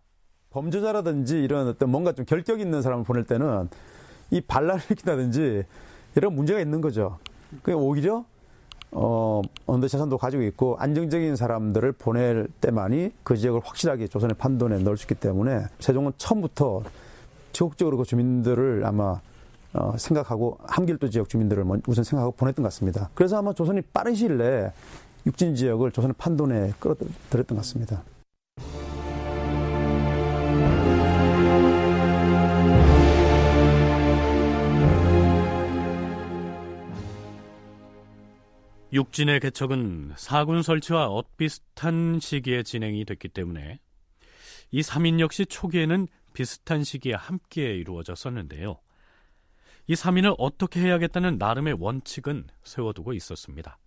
범죄자라든지 0.52 1.44
이런 1.44 1.68
어떤 1.68 1.90
뭔가 1.90 2.14
좀 2.14 2.26
결격 2.26 2.62
있는 2.62 2.82
사람을 2.82 3.04
보낼 3.04 3.26
때는 3.26 3.70
이 4.32 4.42
반란을 4.42 4.82
일으킨다든지 4.88 5.64
이런 6.16 6.34
문제가 6.34 6.60
있는 6.60 6.82
거죠. 6.82 7.20
그 7.62 7.74
오히려 7.74 8.26
어, 8.92 9.42
언더 9.66 9.90
재산도 9.90 10.18
가지고 10.18 10.44
있고 10.44 10.78
안정적인 10.80 11.36
사람들을 11.36 11.92
보낼 11.94 12.48
때만이 12.62 13.12
그 13.24 13.36
지역을 13.36 13.60
확실하게 13.64 14.08
조선의 14.08 14.36
판돈에 14.38 14.78
넣을 14.80 14.96
수 14.96 15.04
있기 15.04 15.16
때문에 15.16 15.66
세종은 15.80 16.14
처음부터 16.18 16.84
지속적으로 17.52 17.98
그 17.98 18.06
주민들을 18.06 18.86
아마 18.86 19.20
어, 19.74 19.94
생각하고 19.98 20.58
함길도 20.64 21.10
지역 21.10 21.28
주민들을 21.28 21.66
우선 21.88 22.06
생각하고 22.06 22.32
보냈던 22.38 22.64
것 22.64 22.70
같습니다. 22.70 23.10
그래서 23.14 23.38
아마 23.38 23.52
조선이 23.52 23.82
빠른 23.82 24.16
시일 24.16 24.38
내에 24.38 24.72
육진 25.26 25.56
지역을 25.56 25.92
조선의 25.92 26.16
판돈에 26.18 26.74
끌어들였던 26.80 27.46
것 27.48 27.56
같습니다. 27.58 28.04
육진의 38.94 39.42
개척은 39.42 40.14
사군 40.16 40.62
설치와 40.62 41.08
엇비슷한 41.08 42.20
시기에 42.22 42.64
진행이 42.64 43.04
됐기 43.04 43.28
때문에 43.28 43.80
이 44.72 44.82
3인 44.82 45.20
역시 45.20 45.46
초기에는 45.46 46.08
비슷한 46.34 46.84
시기에 46.84 47.14
함께 47.14 47.76
이루어졌었는데요. 47.76 48.80
이 49.88 49.96
3인을 49.96 50.36
어떻게 50.38 50.80
해야겠다는 50.80 51.38
나름의 51.38 51.76
원칙은 51.80 52.48
세워두고 52.64 53.14
있었습니다. 53.14 53.78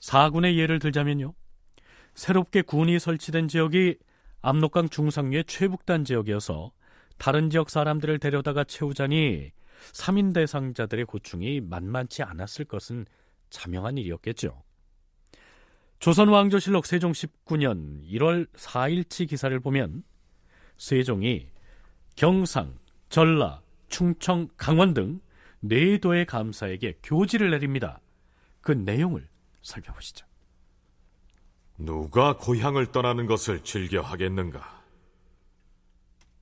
사군의 0.00 0.58
예를 0.58 0.78
들자면요. 0.78 1.34
새롭게 2.14 2.62
군이 2.62 2.98
설치된 2.98 3.48
지역이 3.48 3.96
압록강 4.42 4.88
중상류의 4.88 5.44
최북단 5.44 6.04
지역이어서 6.04 6.72
다른 7.18 7.50
지역 7.50 7.70
사람들을 7.70 8.18
데려다가 8.18 8.64
채우자니 8.64 9.52
3인 9.92 10.34
대상자들의 10.34 11.04
고충이 11.04 11.60
만만치 11.60 12.22
않았을 12.22 12.64
것은 12.64 13.06
자명한 13.50 13.98
일이었겠죠. 13.98 14.62
조선왕조실록 15.98 16.86
세종 16.86 17.12
19년 17.12 18.02
1월 18.10 18.50
4일치 18.52 19.28
기사를 19.28 19.58
보면 19.60 20.02
세종이 20.78 21.48
경상, 22.16 22.78
전라, 23.10 23.60
충청, 23.88 24.48
강원 24.56 24.94
등 24.94 25.20
네도의 25.60 26.24
감사에게 26.24 27.00
교지를 27.02 27.50
내립니다. 27.50 28.00
그 28.62 28.72
내용을 28.72 29.28
살펴보시죠. 29.62 30.26
누가 31.78 32.36
고향을 32.36 32.92
떠나는 32.92 33.26
것을 33.26 33.64
즐겨 33.64 34.02
하겠는가? 34.02 34.82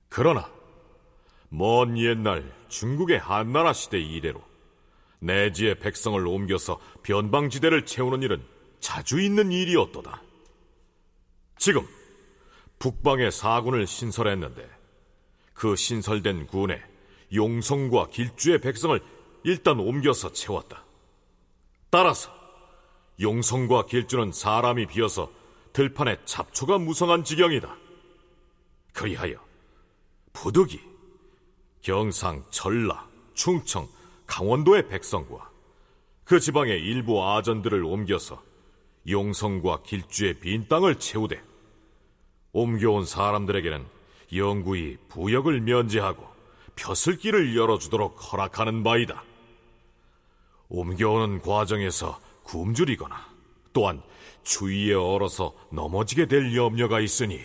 그러나 0.09 0.51
먼 1.49 1.97
옛날 1.97 2.51
중국의 2.67 3.19
한나라 3.19 3.73
시대 3.73 3.99
이래로 3.99 4.41
내지의 5.19 5.79
백성을 5.79 6.25
옮겨서 6.25 6.79
변방지대를 7.03 7.85
채우는 7.85 8.23
일은 8.23 8.43
자주 8.79 9.21
있는 9.21 9.51
일이었도다. 9.51 10.21
지금 11.57 11.85
북방에 12.79 13.31
사군을 13.31 13.85
신설했는데 13.87 14.67
그 15.53 15.75
신설된 15.75 16.47
군에 16.47 16.81
용성과 17.33 18.07
길주의 18.09 18.59
백성을 18.59 18.99
일단 19.43 19.79
옮겨서 19.79 20.31
채웠다. 20.31 20.83
따라서 21.89 22.38
용성과 23.19 23.85
길주는 23.85 24.31
사람이 24.31 24.87
비어서 24.87 25.31
들판에 25.73 26.17
잡초가 26.25 26.77
무성한 26.77 27.23
지경이다. 27.23 27.75
그리하여 28.93 29.35
부득이 30.33 30.79
경상, 31.81 32.43
전라, 32.49 33.07
충청, 33.33 33.87
강원도의 34.25 34.87
백성과 34.87 35.49
그 36.23 36.39
지방의 36.39 36.79
일부 36.79 37.23
아전들을 37.25 37.83
옮겨서 37.83 38.41
용성과 39.07 39.81
길주의 39.83 40.33
빈 40.35 40.67
땅을 40.67 40.99
채우되 40.99 41.41
옮겨온 42.51 43.05
사람들에게는 43.05 43.85
영구히 44.35 44.97
부역을 45.07 45.61
면제하고 45.61 46.27
벼슬길을 46.75 47.55
열어주도록 47.55 48.31
허락하는 48.31 48.83
바이다. 48.83 49.23
옮겨오는 50.69 51.41
과정에서 51.41 52.19
굶주리거나 52.49 53.15
또한 53.73 54.01
주위에 54.43 54.93
얼어서 54.95 55.55
넘어지게 55.71 56.25
될 56.25 56.55
염려가 56.55 56.99
있으니 56.99 57.39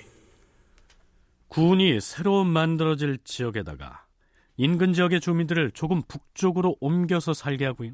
군이 1.48 2.00
새로 2.00 2.42
만들어질 2.42 3.18
지역에다가 3.22 4.06
인근 4.56 4.92
지역의 4.94 5.20
주민들을 5.20 5.72
조금 5.72 6.00
북쪽으로 6.02 6.76
옮겨서 6.80 7.34
살게 7.34 7.66
하고요. 7.66 7.92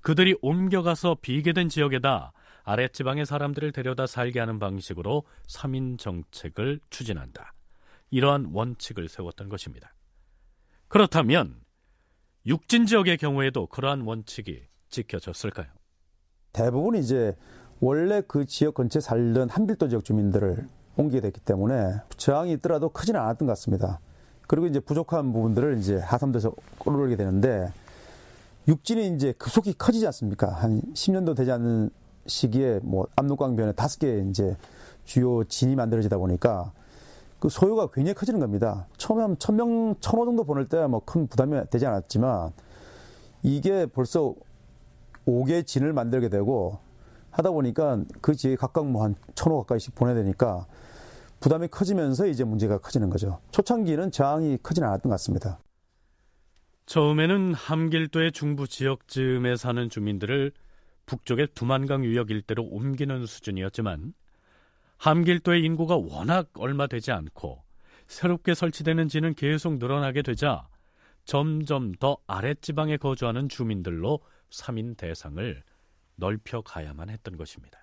그들이 0.00 0.34
옮겨가서 0.42 1.18
비계된 1.22 1.68
지역에다 1.68 2.32
아랫지방의 2.64 3.26
사람들을 3.26 3.72
데려다 3.72 4.06
살게 4.06 4.40
하는 4.40 4.58
방식으로 4.58 5.24
3인 5.48 5.98
정책을 5.98 6.80
추진한다. 6.90 7.54
이러한 8.10 8.50
원칙을 8.52 9.08
세웠던 9.08 9.48
것입니다. 9.48 9.94
그렇다면 10.88 11.60
육진 12.46 12.86
지역의 12.86 13.18
경우에도 13.18 13.66
그러한 13.66 14.02
원칙이 14.02 14.62
지켜졌을까요? 14.88 15.68
대부분 16.54 16.94
이제 16.94 17.36
원래 17.80 18.22
그 18.26 18.46
지역 18.46 18.74
근처에 18.74 19.00
살던 19.00 19.50
한빌도 19.50 19.88
지역 19.88 20.04
주민들을 20.04 20.66
옮기게 20.96 21.20
됐기 21.20 21.40
때문에 21.40 21.96
저항이 22.16 22.52
있더라도 22.52 22.88
크지는 22.88 23.20
않았던 23.20 23.46
것 23.46 23.52
같습니다. 23.52 23.98
그리고 24.46 24.66
이제 24.66 24.78
부족한 24.78 25.32
부분들을 25.32 25.78
이제 25.78 25.98
하삼도에서 25.98 26.54
끌어올게 26.78 27.16
되는데 27.16 27.72
육진이 28.68 29.08
이제 29.08 29.32
급속히 29.32 29.74
커지지 29.76 30.06
않습니까? 30.06 30.48
한 30.48 30.80
10년도 30.94 31.36
되지 31.36 31.50
않는 31.50 31.90
시기에 32.26 32.80
뭐 32.84 33.06
압록강변에 33.16 33.72
다섯 33.72 33.98
개 33.98 34.20
이제 34.20 34.56
주요 35.04 35.42
진이 35.44 35.74
만들어지다 35.74 36.16
보니까 36.18 36.72
그 37.40 37.48
소요가 37.48 37.88
굉장히 37.90 38.14
커지는 38.14 38.38
겁니다. 38.40 38.86
처음에 38.96 39.22
한 39.22 39.36
천명, 39.38 39.96
천호 40.00 40.24
정도 40.24 40.44
보낼 40.44 40.68
때 40.68 40.78
뭐 40.86 41.00
큰 41.00 41.26
부담이 41.26 41.60
되지 41.68 41.84
않았지만 41.84 42.52
이게 43.42 43.86
벌써 43.86 44.34
5개 45.26 45.66
진을 45.66 45.92
만들게 45.92 46.28
되고 46.28 46.80
하다 47.30 47.50
보니까 47.50 48.02
그 48.20 48.34
지에 48.34 48.56
각각 48.56 48.86
뭐 48.86 49.04
한 49.04 49.16
천호 49.34 49.58
가까이씩 49.60 49.94
보내야 49.94 50.14
되니까 50.14 50.66
부담이 51.40 51.68
커지면서 51.68 52.26
이제 52.26 52.44
문제가 52.44 52.78
커지는 52.78 53.10
거죠. 53.10 53.40
초창기는 53.50 54.10
저항이 54.12 54.58
크지는 54.62 54.88
않았던 54.88 55.10
것 55.10 55.14
같습니다. 55.14 55.58
처음에는 56.86 57.54
함길도의 57.54 58.32
중부 58.32 58.68
지역쯤에 58.68 59.56
사는 59.56 59.88
주민들을 59.88 60.52
북쪽의 61.06 61.48
두만강 61.54 62.04
유역 62.04 62.30
일대로 62.30 62.62
옮기는 62.64 63.26
수준이었지만 63.26 64.14
함길도의 64.98 65.62
인구가 65.64 65.96
워낙 65.96 66.48
얼마 66.58 66.86
되지 66.86 67.12
않고 67.12 67.62
새롭게 68.06 68.54
설치되는 68.54 69.08
지는 69.08 69.34
계속 69.34 69.78
늘어나게 69.78 70.22
되자 70.22 70.68
점점 71.24 71.92
더 71.92 72.18
아랫지방에 72.26 72.98
거주하는 72.98 73.48
주민들로 73.48 74.20
3인 74.50 74.96
대상을 74.96 75.62
넓혀 76.16 76.60
가야만 76.62 77.10
했던 77.10 77.36
것입니다. 77.36 77.78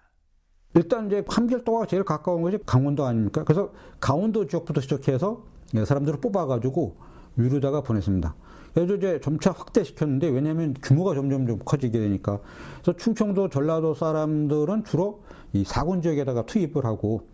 일단 0.74 1.08
이제 1.08 1.24
함길도가 1.28 1.86
제일 1.86 2.04
가까운 2.04 2.42
것이 2.42 2.58
강원도 2.66 3.06
아닙니까? 3.06 3.44
그래서 3.44 3.74
강원도 4.00 4.48
지역부터 4.48 4.80
시작해서 4.82 5.44
사람들을 5.86 6.22
뽑아가지고 6.22 6.96
위로다가 7.36 7.82
보냈습니다. 7.82 8.36
그래서 8.74 8.96
이제 8.96 9.20
점차 9.22 9.52
확대시켰는데 9.52 10.30
왜냐하면 10.30 10.74
규모가 10.82 11.14
점점 11.14 11.46
좀 11.46 11.60
커지게 11.60 12.00
되니까 12.00 12.40
그래서 12.82 12.98
충청도 12.98 13.50
전라도 13.50 13.94
사람들은 13.94 14.86
주로 14.86 15.24
이 15.52 15.66
사군 15.66 16.02
지역에다가 16.02 16.46
투입을 16.46 16.86
하고 16.86 17.28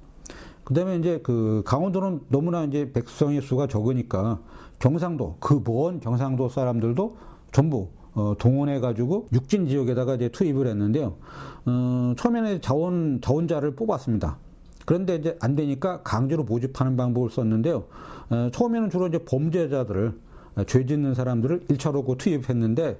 그다음에 0.64 0.98
이제 0.98 1.20
그 1.24 1.62
강원도는 1.66 2.22
너무나 2.30 2.64
이제 2.64 2.92
백성의 2.92 3.42
수가 3.42 3.68
적으니까 3.68 4.42
경상도 4.80 5.38
그 5.40 5.64
먼 5.64 6.00
경상도 6.00 6.50
사람들도 6.50 7.18
전부 7.52 7.90
어, 8.18 8.34
동원해가지고 8.40 9.28
육진 9.32 9.68
지역에다가 9.68 10.16
이제 10.16 10.30
투입을 10.30 10.66
했는데요. 10.66 11.18
어, 11.66 12.14
처음에는 12.18 12.62
자원 12.62 13.22
자원자를 13.22 13.76
뽑았습니다. 13.76 14.40
그런데 14.86 15.18
이제 15.18 15.38
안 15.40 15.56
되니까 15.56 16.02
강제로 16.02 16.44
모집하는 16.44 16.98
방법을 16.98 17.30
썼는데요. 17.30 17.86
어, 18.30 18.50
처음에는 18.52 18.90
주로 18.90 19.08
이제 19.08 19.20
범죄자들을 19.20 20.20
죄 20.66 20.86
짓는 20.88 21.14
사람들을 21.14 21.68
1차로 21.68 22.18
투입했는데 22.18 22.98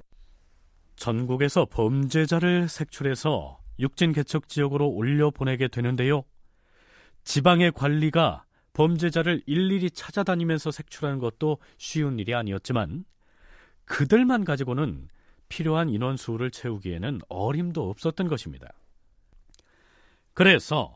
전국에서 0.94 1.66
범죄자를 1.68 2.68
색출해서 2.68 3.58
육진 3.80 4.12
개척 4.12 4.48
지역으로 4.48 4.88
올려 4.88 5.30
보내게 5.30 5.66
되는데요. 5.66 6.22
지방의 7.24 7.72
관리가 7.72 8.44
범죄자를 8.72 9.42
일일이 9.46 9.90
찾아다니면서 9.90 10.70
색출하는 10.70 11.18
것도 11.18 11.58
쉬운 11.76 12.20
일이 12.20 12.32
아니었지만 12.36 13.04
그들만 13.88 14.44
가지고는 14.44 15.08
필요한 15.48 15.88
인원수를 15.88 16.50
채우기에는 16.50 17.20
어림도 17.28 17.88
없었던 17.90 18.28
것입니다. 18.28 18.68
그래서 20.34 20.94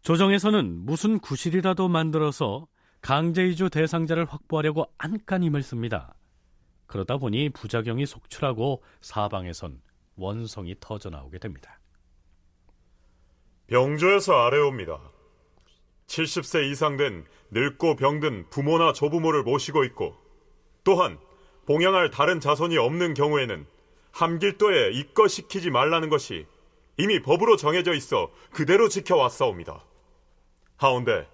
조정에서는 0.00 0.84
무슨 0.84 1.20
구실이라도 1.20 1.88
만들어서 1.88 2.66
강제이주 3.02 3.70
대상자를 3.70 4.24
확보하려고 4.24 4.86
안간힘을 4.98 5.62
씁니다. 5.62 6.14
그러다 6.86 7.18
보니 7.18 7.50
부작용이 7.50 8.06
속출하고 8.06 8.82
사방에선 9.00 9.80
원성이 10.16 10.74
터져 10.80 11.10
나오게 11.10 11.38
됩니다. 11.38 11.78
병조에서 13.68 14.34
아래옵니다. 14.34 14.98
70세 16.06 16.70
이상 16.70 16.96
된 16.96 17.24
늙고 17.50 17.96
병든 17.96 18.50
부모나 18.50 18.92
조부모를 18.92 19.42
모시고 19.44 19.84
있고 19.84 20.16
또한 20.84 21.18
봉양할 21.66 22.10
다른 22.10 22.40
자손이 22.40 22.76
없는 22.78 23.14
경우에는 23.14 23.66
함길도에 24.12 24.90
입거시키지 24.92 25.70
말라는 25.70 26.08
것이 26.08 26.46
이미 26.96 27.22
법으로 27.22 27.56
정해져 27.56 27.94
있어 27.94 28.30
그대로 28.52 28.88
지켜왔사옵니다. 28.88 29.82
하운데 30.76 31.26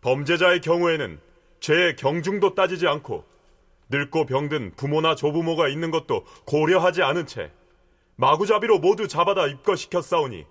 범죄자의 0.00 0.60
경우에는 0.60 1.20
죄의 1.60 1.96
경중도 1.96 2.54
따지지 2.54 2.86
않고 2.86 3.24
늙고 3.88 4.26
병든 4.26 4.74
부모나 4.76 5.14
조부모가 5.14 5.68
있는 5.68 5.90
것도 5.90 6.24
고려하지 6.44 7.02
않은 7.02 7.26
채 7.26 7.52
마구잡이로 8.16 8.78
모두 8.78 9.06
잡아다 9.06 9.46
입거시켰사오니 9.46 10.46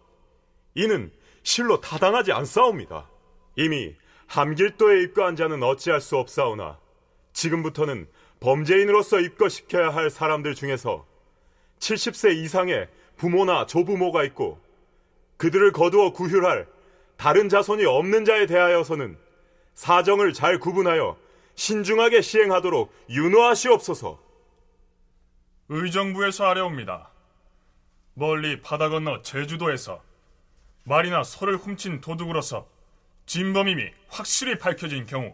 이는 0.75 1.11
실로 1.43 1.79
타당하지 1.81 2.31
않사옵니다. 2.31 3.09
이미 3.55 3.95
함길도에 4.27 5.01
입거한 5.03 5.35
자는 5.35 5.61
어찌할 5.63 6.01
수 6.01 6.17
없사오나 6.17 6.79
지금부터는 7.33 8.07
범죄인으로서 8.45 9.21
입거시켜야 9.21 9.89
할 9.89 10.11
사람들 10.11 10.53
중에서 10.53 11.03
70세 11.79 12.35
이상의 12.35 12.87
부모나 13.17 13.65
조부모가 13.65 14.23
있고 14.25 14.61
그들을 15.37 15.71
거두어 15.71 16.13
구휼할 16.13 16.67
다른 17.17 17.49
자손이 17.49 17.85
없는 17.85 18.23
자에 18.23 18.45
대하여서는 18.45 19.17
사정을 19.73 20.33
잘 20.33 20.59
구분하여 20.59 21.17
신중하게 21.55 22.21
시행하도록 22.21 22.93
윤호하시옵소서. 23.09 24.19
의정부에서 25.69 26.45
아래옵니다. 26.45 27.09
멀리 28.13 28.61
바다 28.61 28.89
건너 28.89 29.23
제주도에서 29.23 30.03
말이나 30.83 31.23
소를 31.23 31.57
훔친 31.57 31.99
도둑으로서 32.01 32.67
진범임이 33.25 33.89
확실히 34.07 34.59
밝혀진 34.59 35.07
경우 35.07 35.33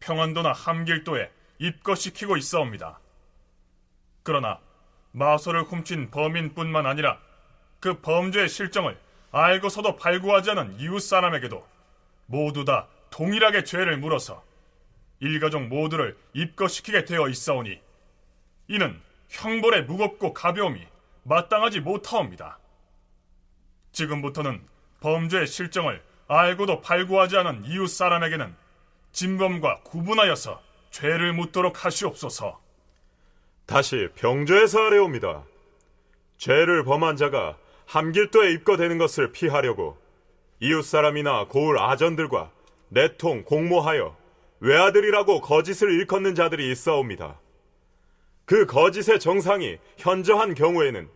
평안도나 0.00 0.52
함길도에 0.52 1.30
입거시키고 1.58 2.36
있어옵니다. 2.36 3.00
그러나 4.22 4.58
마소를 5.12 5.62
훔친 5.62 6.10
범인뿐만 6.10 6.86
아니라 6.86 7.20
그 7.80 8.00
범죄의 8.00 8.48
실정을 8.48 8.98
알고서도 9.30 9.96
발구하지 9.96 10.50
않은 10.50 10.80
이웃 10.80 11.00
사람에게도 11.00 11.66
모두 12.26 12.64
다 12.64 12.88
동일하게 13.10 13.64
죄를 13.64 13.98
물어서 13.98 14.42
일가족 15.20 15.68
모두를 15.68 16.16
입거시키게 16.32 17.04
되어 17.04 17.28
있사오니 17.28 17.80
이는 18.68 19.00
형벌의 19.28 19.84
무겁고 19.84 20.32
가벼움이 20.32 20.86
마땅하지 21.24 21.80
못하옵니다. 21.80 22.58
지금부터는 23.92 24.66
범죄의 25.00 25.46
실정을 25.46 26.02
알고도 26.26 26.80
발구하지 26.80 27.36
않은 27.38 27.64
이웃 27.66 27.86
사람에게는 27.86 28.54
진범과 29.12 29.82
구분하여서 29.82 30.60
죄를 30.94 31.32
묻도록 31.32 31.84
하시옵소서. 31.84 32.60
다시 33.66 34.08
병조에서 34.14 34.78
아래옵니다. 34.78 35.42
죄를 36.38 36.84
범한 36.84 37.16
자가 37.16 37.58
함길도에 37.86 38.52
입거되는 38.52 38.96
것을 38.98 39.32
피하려고 39.32 39.98
이웃 40.60 40.82
사람이나 40.82 41.48
고을 41.48 41.80
아전들과 41.80 42.52
내통 42.90 43.42
공모하여 43.42 44.16
외아들이라고 44.60 45.40
거짓을 45.40 45.90
일컫는 45.90 46.36
자들이 46.36 46.70
있어옵니다. 46.70 47.40
그 48.44 48.64
거짓의 48.64 49.18
정상이 49.18 49.78
현저한 49.96 50.54
경우에는 50.54 51.08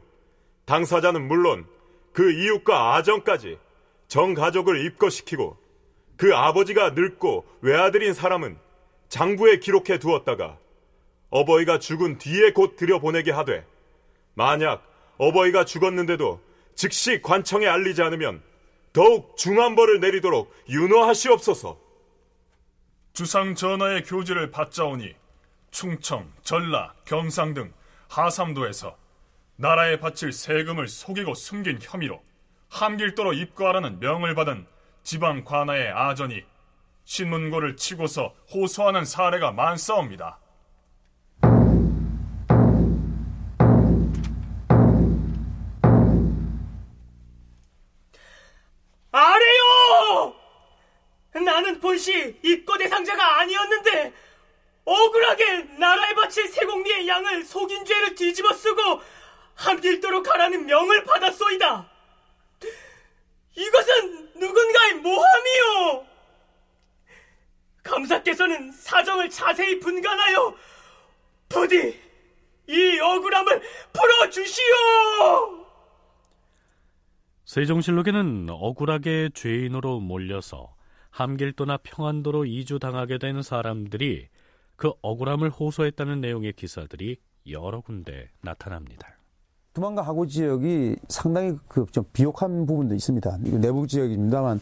당사자는 0.65 1.29
물론 1.29 1.69
그 2.13 2.33
이웃과 2.33 2.97
아전까지 2.97 3.59
정 4.09 4.35
가족을 4.35 4.85
입거시키고 4.87 5.57
그 6.17 6.35
아버지가 6.35 6.91
늙고 6.91 7.47
외아들인 7.61 8.13
사람은 8.13 8.59
장부에 9.09 9.59
기록해 9.59 9.99
두었다가 9.99 10.59
어버이가 11.31 11.79
죽은 11.79 12.19
뒤에 12.19 12.53
곧 12.53 12.77
들여보내게 12.77 13.33
하되 13.33 13.67
만약 14.35 14.85
어버이가 15.19 15.65
죽었는데도 15.65 16.41
즉시 16.75 17.21
관청에 17.21 17.67
알리지 17.67 18.03
않으면 18.03 18.43
더욱 18.93 19.37
중한 19.37 19.75
벌을 19.75 20.01
내리도록 20.01 20.55
윤호하시옵소서. 20.69 21.79
주상 23.13 23.55
전하의 23.55 24.05
교지를 24.05 24.51
받자오니 24.51 25.15
충청, 25.71 26.33
전라, 26.43 26.95
경상 27.05 27.55
등 27.55 27.73
하삼도에서 28.09 28.97
나라에 29.57 29.99
바칠 29.99 30.33
세금을 30.33 30.89
속이고 30.89 31.35
숨긴 31.35 31.79
혐의로 31.83 32.23
함길도로 32.69 33.33
입거하라는 33.33 33.99
명을 33.99 34.35
받은 34.35 34.67
지방 35.03 35.45
관아의 35.45 35.89
아전이 35.89 36.45
신문고를 37.09 37.77
치고서 37.77 38.35
호소하는 38.53 39.07
사례가 39.07 39.53
많사옵니다. 39.53 40.39
아래요! 49.11 50.37
나는 51.33 51.81
본시 51.81 52.39
입고 52.45 52.77
대상자가 52.77 53.41
아니었는데 53.41 54.13
억울하게 54.85 55.63
나라에 55.79 56.15
바칠 56.15 56.47
세공리의 56.49 57.09
양을 57.09 57.45
속인 57.45 57.87
죄를 57.87 58.15
뒤집어 58.17 58.53
쓰고 58.53 59.01
함길도로 59.55 60.23
가라는 60.23 60.67
명을 60.67 61.05
받았소이다. 61.05 61.91
이것은 63.57 64.33
누군가의 64.35 64.95
모함이요. 64.97 66.08
감사께서는 67.89 68.71
사정을 68.73 69.31
자세히 69.31 69.79
분간하여 69.81 70.55
부디 71.49 71.99
이 72.69 72.99
억울함을 73.01 73.63
풀어주시오. 73.93 74.65
세종실록에는 77.47 78.49
억울하게 78.51 79.31
죄인으로 79.33 80.01
몰려서 80.01 80.75
함길도나 81.11 81.79
평안도로 81.83 82.45
이주당하게 82.45 83.19
된 83.19 83.43
사람들이 83.43 84.29
그 84.77 84.93
억울함을 85.01 85.49
호소했다는 85.51 86.21
내용의 86.21 86.53
기사들이 86.53 87.17
여러 87.51 87.81
군데 87.81 88.29
나타납니다. 88.43 89.09
두만강 89.73 90.07
하구 90.07 90.27
지역이 90.27 90.97
상당히 91.09 91.57
그 91.69 91.87
좀 91.91 92.05
비옥한 92.13 92.67
부분도 92.67 92.95
있습니다. 92.95 93.39
내부 93.61 93.87
지역입니다만 93.87 94.61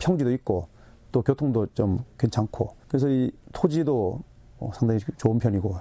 평지도 0.00 0.32
있고 0.32 0.68
또 1.16 1.22
교통도 1.22 1.68
좀 1.72 2.04
괜찮고 2.18 2.76
그래서 2.88 3.08
이 3.08 3.32
토지도 3.54 4.20
어, 4.58 4.70
상당히 4.74 5.00
좋은 5.16 5.38
편이고 5.38 5.74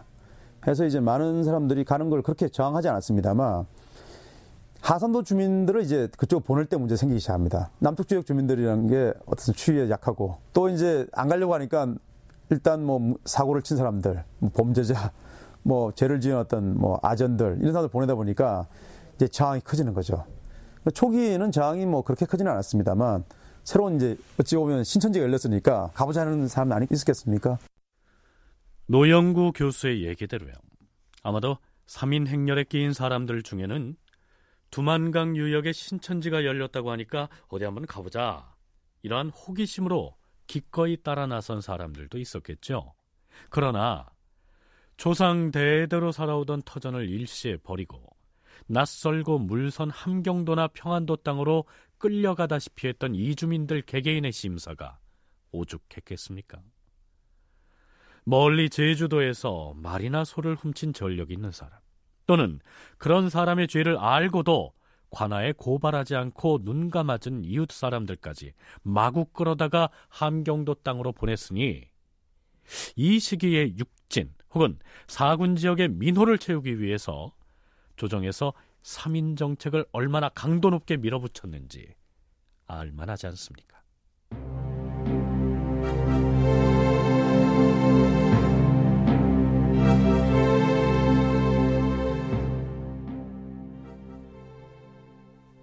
해서 0.65 0.85
이제 0.85 1.01
많은 1.01 1.43
사람들이 1.43 1.83
가는 1.83 2.09
걸 2.09 2.21
그렇게 2.21 2.47
저항하지 2.47 2.87
않았습니다만 2.87 3.65
하산도 4.79 5.23
주민들을 5.23 5.81
이제 5.81 6.07
그쪽 6.17 6.45
보낼 6.45 6.67
때 6.67 6.77
문제 6.77 6.95
생기기 6.95 7.19
시작합니다. 7.19 7.69
남쪽 7.79 8.07
지역 8.07 8.25
주민들이라는 8.25 8.87
게 8.87 9.13
어떤 9.25 9.53
추위에 9.53 9.89
약하고 9.89 10.37
또 10.53 10.69
이제 10.69 11.05
안 11.11 11.27
가려고 11.27 11.53
하니까 11.53 11.93
일단 12.49 12.85
뭐 12.85 13.15
사고를 13.25 13.61
친 13.61 13.75
사람들, 13.75 14.23
뭐 14.39 14.51
범죄자, 14.53 15.11
뭐 15.63 15.91
죄를 15.91 16.21
지은 16.21 16.37
어떤 16.37 16.77
뭐 16.77 16.97
아전들 17.03 17.57
이런 17.59 17.73
사람들 17.73 17.89
보내다 17.89 18.15
보니까 18.15 18.67
이제 19.15 19.27
저항이 19.27 19.59
커지는 19.65 19.93
거죠. 19.93 20.23
초기에는 20.93 21.51
저항이 21.51 21.85
뭐 21.85 22.03
그렇게 22.03 22.25
크지는 22.25 22.49
않았습니다만 22.53 23.25
새로운 23.65 23.95
이제 23.95 24.15
어찌 24.39 24.55
보면 24.55 24.83
신천지가 24.83 25.25
열렸으니까 25.25 25.89
가보자는 25.95 26.47
사람 26.47 26.71
아니 26.71 26.85
있었겠습니까? 26.89 27.57
노영구 28.85 29.53
교수의 29.53 30.05
얘기대로요. 30.05 30.53
아마도 31.23 31.57
3인 31.87 32.27
행렬에 32.27 32.65
끼인 32.65 32.93
사람들 32.93 33.41
중에는 33.41 33.95
두만강 34.69 35.35
유역에 35.35 35.71
신천지가 35.71 36.45
열렸다고 36.45 36.91
하니까 36.91 37.27
어디 37.47 37.65
한번 37.65 37.87
가보자. 37.87 38.53
이러한 39.01 39.29
호기심으로 39.29 40.15
기꺼이 40.45 40.97
따라 41.01 41.25
나선 41.25 41.59
사람들도 41.59 42.19
있었겠죠. 42.19 42.93
그러나 43.49 44.05
조상 44.95 45.49
대대로 45.49 46.11
살아오던 46.11 46.61
터전을 46.65 47.09
일시에 47.09 47.57
버리고 47.57 48.15
낯설고 48.67 49.39
물선 49.39 49.89
함경도나 49.89 50.69
평안도 50.69 51.17
땅으로 51.17 51.65
끌려가다시피 51.97 52.87
했던 52.87 53.15
이주민들 53.15 53.81
개개인의 53.81 54.31
심사가 54.31 54.99
오죽했겠습니까? 55.51 56.61
멀리 58.23 58.69
제주도에서 58.69 59.73
말이나 59.75 60.23
소를 60.25 60.55
훔친 60.55 60.93
전력이 60.93 61.33
있는 61.33 61.51
사람 61.51 61.79
또는 62.25 62.59
그런 62.97 63.29
사람의 63.29 63.67
죄를 63.67 63.97
알고도 63.97 64.73
관아에 65.11 65.53
고발하지 65.53 66.15
않고 66.15 66.63
눈 66.63 66.89
감아준 66.89 67.43
이웃 67.45 67.71
사람들까지 67.71 68.53
마구 68.81 69.25
끌어다가 69.25 69.89
함경도 70.09 70.75
땅으로 70.75 71.13
보냈으니 71.13 71.83
이 72.95 73.19
시기에 73.19 73.75
육진 73.77 74.33
혹은 74.53 74.79
사군 75.07 75.55
지역의 75.55 75.89
민호를 75.89 76.37
채우기 76.37 76.81
위해서 76.81 77.33
조정에서 77.95 78.53
3인 78.85 79.35
정책을 79.35 79.83
얼마나 79.91 80.29
강도 80.29 80.69
높게 80.69 80.95
밀어붙였는지 80.95 81.95
알만하지 82.67 83.25
않습니까? 83.27 83.81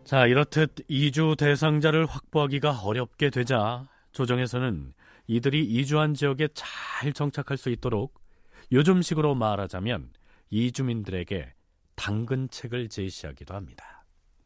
자, 0.05 0.27
이렇듯 0.27 0.75
이주 0.89 1.37
대상자를 1.39 2.07
확보하기가 2.07 2.81
어렵게 2.81 3.31
되자 3.31 3.89
조정에서는 4.11 4.93
이들이 5.29 5.65
이주한 5.65 6.15
지역에 6.15 6.49
잘 6.55 7.13
정착할 7.13 7.57
수 7.57 7.71
있도록 7.71 8.21
요즘식으로 8.73 9.37
말하자면 9.37 10.11
이주민들에게 10.51 11.55
당근책을 11.97 12.89
제시하기도 12.89 13.55
합니다. 13.55 13.85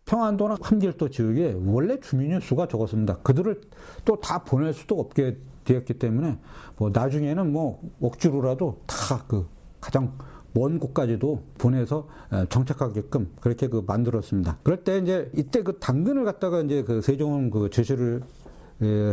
평안도나 0.05 0.59
함길도 0.63 1.09
지역에 1.11 1.57
원래 1.65 1.99
주민의 1.99 2.41
수가 2.41 2.69
적었습니다. 2.69 3.19
그들을 3.19 3.61
또 4.05 4.17
다 4.21 4.45
보낼 4.45 4.73
수도 4.73 4.99
없게 5.01 5.37
되었기 5.65 5.95
때문에 5.95 6.39
뭐 6.77 6.91
나중에는 6.91 7.53
뭐 7.53 7.81
억지로라도 8.01 8.83
다 8.87 9.27
그 9.27 9.49
가장 9.81 10.17
먼 10.53 10.79
곳까지도 10.79 11.43
보내서 11.59 12.09
정착하게끔 12.49 13.35
그렇게 13.41 13.69
그 13.69 13.85
만들었습니다. 13.87 14.59
그럴 14.63 14.85
때 14.85 14.99
이제 14.99 15.31
이때 15.35 15.63
그 15.63 15.79
당근을 15.79 16.25
갖다가 16.25 16.61
이제 16.61 16.83
그 16.83 17.03
세종은 17.03 17.51
그 17.51 17.69
제시를 17.71 18.23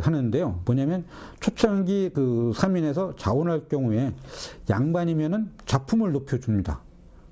하는데요. 0.02 0.62
뭐냐면 0.66 1.06
초창기 1.40 2.12
그 2.14 2.54
삼인에서 2.56 3.16
자원할 3.16 3.68
경우에 3.68 4.14
양반이면은 4.70 5.52
작품을 5.66 6.12
높여줍니다. 6.12 6.82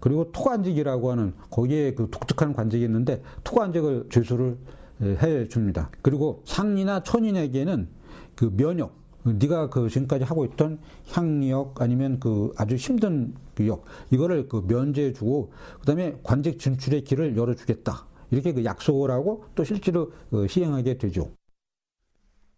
그리고 0.02 0.30
토관직이라고 0.34 1.12
하는 1.12 1.34
거기에 1.50 1.94
그 1.94 2.10
독특한 2.12 2.54
관직이 2.54 2.84
있는데 2.84 3.24
토관직을 3.46 4.08
제수를 4.12 4.58
해 5.02 5.48
줍니다. 5.48 5.90
그리고 6.02 6.44
상리나 6.46 7.02
천인에게는 7.04 7.88
그 8.36 8.56
면역, 8.56 9.00
네가 9.24 9.70
그 9.70 9.90
지금까지 9.90 10.26
하고 10.26 10.46
있던 10.46 10.80
향력 11.10 11.82
아니면 11.82 12.20
그 12.20 12.52
아주 12.58 12.76
힘든 12.76 13.34
그 13.56 13.68
역 13.68 13.86
이거를 14.12 14.48
그 14.50 14.66
면제해 14.68 15.14
주고 15.14 15.52
그다음에 15.80 16.18
관직 16.24 16.60
진출의 16.60 17.04
길을 17.04 17.38
열어 17.38 17.54
주겠다 17.54 18.08
이렇게 18.32 18.54
그 18.54 18.66
약속을 18.66 19.12
하고 19.12 19.46
또 19.56 19.64
실제로 19.64 20.12
그 20.30 20.48
시행하게 20.48 20.98
되죠. 20.98 21.32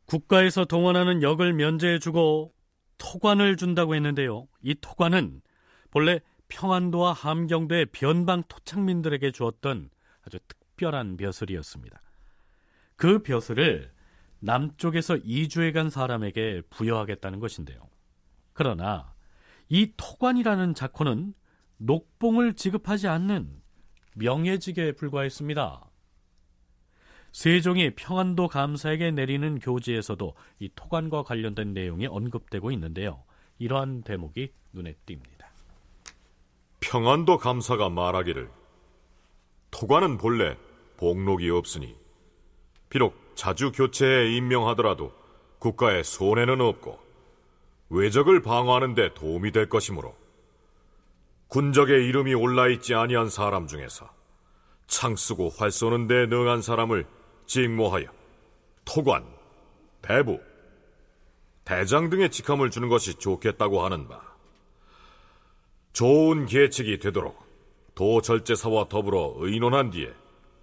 국가에서 0.06 0.66
동원하는 0.66 1.22
역을 1.22 1.54
면제해 1.54 2.00
주고 2.00 2.54
토관을 2.98 3.58
준다고 3.58 3.96
했는데요. 3.96 4.48
이 4.62 4.76
토관은 4.80 5.42
본래 5.92 6.20
평안도와 6.54 7.14
함경도의 7.14 7.88
변방 7.88 8.44
토착민들에게 8.48 9.32
주었던 9.32 9.90
아주 10.24 10.38
특별한 10.48 11.18
벼슬이었습니다. 11.18 12.02
그 12.96 13.24
벼슬을 13.24 13.92
남쪽에서 14.40 15.18
이주해 15.18 15.72
간 15.72 15.90
사람에게 15.90 16.62
부여하겠다는 16.70 17.40
것인데요. 17.40 17.90
그러나 18.54 19.14
이 19.68 19.94
토관이라는 19.98 20.76
작호는 20.76 21.34
녹봉을 21.78 22.54
지급하지 22.54 23.08
않는 23.08 23.62
명예직에 24.16 24.92
불과했습니다. 24.92 25.90
세종이 27.32 27.96
평안도 27.96 28.48
감사에게 28.48 29.10
내리는 29.10 29.58
교지에서도 29.58 30.36
이 30.60 30.70
토관과 30.76 31.24
관련된 31.24 31.74
내용이 31.74 32.06
언급되고 32.06 32.70
있는데요. 32.72 33.24
이러한 33.58 34.04
대목이 34.04 34.54
눈에 34.72 34.94
띕니다. 35.08 35.33
평안도 36.84 37.38
감사가 37.38 37.88
말하기를. 37.88 38.50
토관은 39.72 40.18
본래 40.18 40.58
복록이 40.98 41.50
없으니 41.50 41.96
비록 42.90 43.16
자주 43.36 43.72
교체에 43.72 44.36
임명하더라도 44.36 45.14
국가에 45.60 46.04
손해는 46.04 46.60
없고 46.60 47.00
외적을 47.90 48.42
방어하는 48.42 48.96
데 48.96 49.14
도움이 49.14 49.52
될 49.54 49.70
것이므로 49.70 50.14
군적의 51.48 52.06
이름이 52.06 52.34
올라있지 52.34 52.96
아니한 52.96 53.30
사람 53.30 53.66
중에서 53.66 54.10
창 54.88 55.16
쓰고 55.16 55.52
활 55.58 55.72
쏘는 55.72 56.08
데 56.08 56.26
능한 56.26 56.62
사람을 56.62 57.08
직모하여 57.46 58.08
토관, 58.84 59.26
배부, 60.02 60.40
대장 61.64 62.10
등의 62.10 62.30
직함을 62.30 62.72
주는 62.72 62.90
것이 62.90 63.16
좋겠다고 63.16 63.86
하는 63.86 64.10
바 64.10 64.33
좋은 65.94 66.48
계책이 66.48 67.00
되도록 67.00 67.44
도절제사와 67.96 68.90
더불어 68.90 69.36
의논한 69.38 69.92
뒤에 69.92 70.12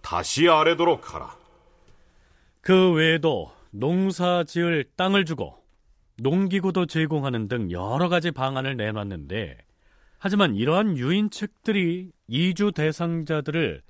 다시 0.02 0.48
아래도록 0.48 1.14
하라. 1.14 1.38
그 2.60 2.92
외에도 2.92 3.52
농사 3.70 4.44
지을 4.44 4.84
땅을 4.96 5.24
주고 5.24 5.56
농기구도 6.18 6.86
제공하는 6.86 7.48
등 7.48 7.70
여러 7.70 8.08
가지 8.08 8.30
방안을 8.30 8.76
내놨는데 8.76 9.56
하지만 10.18 10.54
이러한 10.54 10.98
유인책들이 10.98 12.10
이주 12.26 12.72
대상자들을 12.72 13.82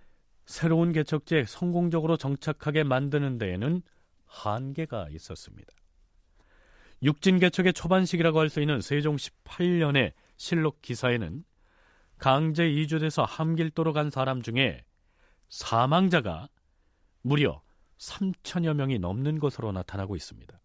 새로운 0.45 0.93
개척지에 0.93 1.45
성공적으로 1.45 2.16
정착하게 2.16 2.84
만드는 2.84 3.38
데에는 3.38 3.82
한계가 4.26 5.09
있었습니다. 5.11 5.72
육진 7.03 7.38
개척의 7.38 7.72
초반 7.72 8.05
시기라고 8.05 8.38
할 8.38 8.49
수 8.51 8.61
있는 8.61 8.80
세종 8.80 9.16
18년의 9.16 10.12
실록 10.41 10.80
기사에는 10.80 11.45
강제 12.16 12.66
이주돼서 12.66 13.24
함길도로 13.24 13.93
간 13.93 14.09
사람 14.09 14.41
중에 14.41 14.82
사망자가 15.51 16.49
무려 17.20 17.61
3천여 17.99 18.72
명이 18.72 19.01
넘는 19.01 19.38
것으로 19.38 19.70
나타나고 19.72 20.16
있습니다. 20.16 20.59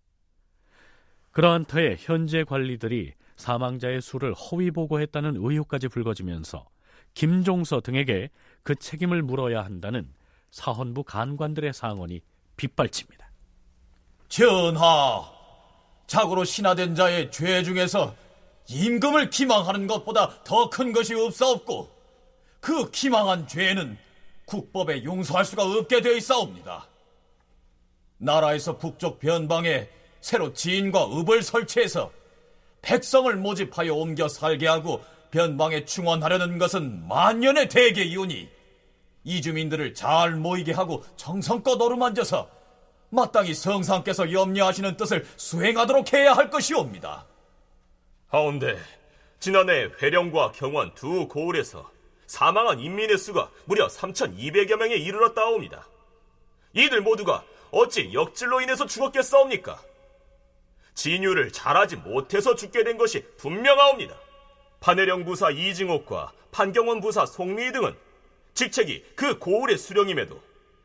그러한 1.31 1.65
터에 1.65 1.97
현재 1.99 2.45
관리들이 2.45 3.15
사망자의 3.35 4.01
수를 4.01 4.33
허위 4.33 4.71
보고했다는 4.71 5.35
의혹까지 5.35 5.89
불거지면서 5.89 6.69
김종서 7.13 7.81
등에게 7.81 8.29
그 8.63 8.75
책임을 8.75 9.23
물어야 9.23 9.65
한다는 9.65 10.09
사헌부 10.51 11.03
간관들의 11.03 11.73
상언이 11.73 12.21
빗발칩니다. 12.55 13.29
전하, 14.29 15.29
자고로 16.07 16.45
신하된 16.45 16.95
자의 16.95 17.29
죄 17.29 17.61
중에서 17.61 18.15
임금을 18.67 19.29
기망하는 19.29 19.87
것보다 19.87 20.43
더 20.43 20.69
큰 20.69 20.91
것이 20.91 21.13
없사옵고 21.13 21.89
그 22.59 22.89
기망한 22.91 23.47
죄는 23.47 23.97
국법에 24.45 25.03
용서할 25.03 25.45
수가 25.45 25.63
없게 25.63 26.01
되어 26.01 26.13
있사옵니다. 26.13 26.87
나라에서 28.17 28.77
북쪽 28.77 29.19
변방에 29.19 29.87
새로 30.21 30.53
지인과 30.53 31.05
읍을 31.05 31.43
설치해서 31.43 32.11
백성을 32.81 33.35
모집하여 33.35 33.93
옮겨 33.93 34.27
살게 34.27 34.67
하고 34.67 35.03
변방에 35.31 35.85
충원하려는 35.85 36.57
것은 36.57 37.07
만년의 37.07 37.69
대계이오니 37.69 38.49
이주민들을 39.23 39.93
잘 39.93 40.35
모이게 40.35 40.71
하고 40.71 41.03
정성껏 41.17 41.79
어루만져서 41.81 42.49
마땅히 43.09 43.53
성상께서 43.53 44.31
염려하시는 44.31 44.97
뜻을 44.97 45.25
수행하도록 45.37 46.13
해야 46.13 46.33
할 46.33 46.49
것이옵니다. 46.49 47.25
하운데 48.27 48.77
지난해 49.39 49.89
회령과 50.01 50.51
경원 50.53 50.93
두 50.95 51.27
고을에서 51.27 51.89
사망한 52.27 52.79
인민의 52.79 53.17
수가 53.17 53.51
무려 53.65 53.87
3,200여 53.87 54.77
명에 54.77 54.95
이르렀다옵니다. 54.95 55.87
이들 56.73 57.01
모두가 57.01 57.43
어찌 57.71 58.11
역질로 58.13 58.61
인해서 58.61 58.85
죽었겠사옵니까? 58.85 59.79
진유를 60.95 61.51
잘하지 61.51 61.97
못해서 61.97 62.55
죽게 62.55 62.83
된 62.83 62.97
것이 62.97 63.23
분명하옵니다. 63.37 64.15
판해령 64.79 65.25
부사 65.25 65.51
이징옥과 65.51 66.31
판경원 66.51 67.01
부사 67.01 67.25
송미 67.25 67.71
등은 67.73 67.95
직책이 68.53 69.05
그 69.15 69.37
고을의 69.37 69.77
수령임에도 69.77 70.41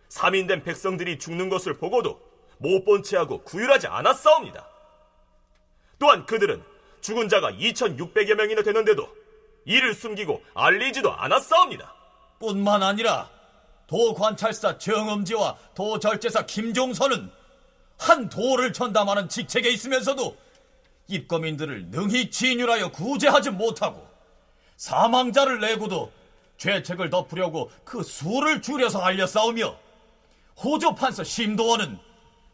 삼인된 0.08 0.64
백성들이 0.64 1.18
죽는 1.18 1.48
것을 1.48 1.78
보고도 1.78 2.20
못 2.58 2.84
본 2.84 3.02
채하고 3.02 3.42
구휼하지 3.44 3.86
않았사옵니다. 3.86 4.68
또한 5.98 6.26
그들은 6.26 6.62
죽은 7.00 7.28
자가 7.28 7.52
2,600여 7.52 8.34
명이나 8.34 8.62
되는데도 8.62 9.08
이를 9.64 9.94
숨기고 9.94 10.42
알리지도 10.54 11.12
않았사옵니다. 11.12 11.94
뿐만 12.38 12.82
아니라 12.82 13.28
도관찰사 13.86 14.78
정엄지와 14.78 15.56
도절제사 15.74 16.46
김종선은 16.46 17.30
한 17.98 18.28
도를 18.28 18.72
전담하는 18.72 19.28
직책에 19.28 19.70
있으면서도 19.70 20.36
입거민들을 21.08 21.86
능히 21.90 22.30
진율하여 22.30 22.92
구제하지 22.92 23.50
못하고 23.50 24.06
사망자를 24.76 25.60
내고도 25.60 26.10
죄책을 26.56 27.10
덮으려고 27.10 27.70
그 27.84 28.02
수를 28.02 28.62
줄여서 28.62 29.00
알려싸우며 29.00 29.76
호조 30.62 30.94
판서 30.94 31.24
심도원은 31.24 31.98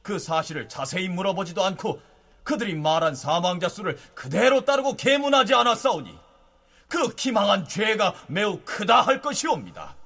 그 0.02 0.18
사실을 0.18 0.68
자세히 0.68 1.08
물어보지도 1.08 1.62
않고 1.62 2.00
그들이 2.46 2.76
말한 2.76 3.16
사망자 3.16 3.68
수를 3.68 3.98
그대로 4.14 4.64
따르고 4.64 4.94
계문하지 4.96 5.52
않았사오니 5.52 6.16
그 6.86 7.12
기망한 7.16 7.66
죄가 7.66 8.14
매우 8.28 8.60
크다 8.64 9.02
할 9.02 9.20
것이옵니다. 9.20 9.96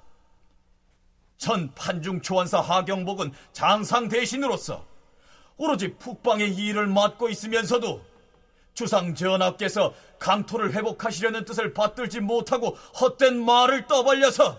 전 1.36 1.70
판중 1.74 2.22
초원사 2.22 2.61
하경복은 2.61 3.34
장상 3.53 4.09
대신으로서 4.09 4.86
오로지 5.59 5.95
북방의 5.99 6.57
일을 6.57 6.86
맡고 6.86 7.28
있으면서도 7.28 8.03
주상 8.72 9.14
전하께서 9.14 9.93
강토를 10.18 10.72
회복하시려는 10.72 11.45
뜻을 11.45 11.74
받들지 11.74 12.20
못하고 12.20 12.70
헛된 12.99 13.45
말을 13.45 13.86
떠벌려서 13.86 14.59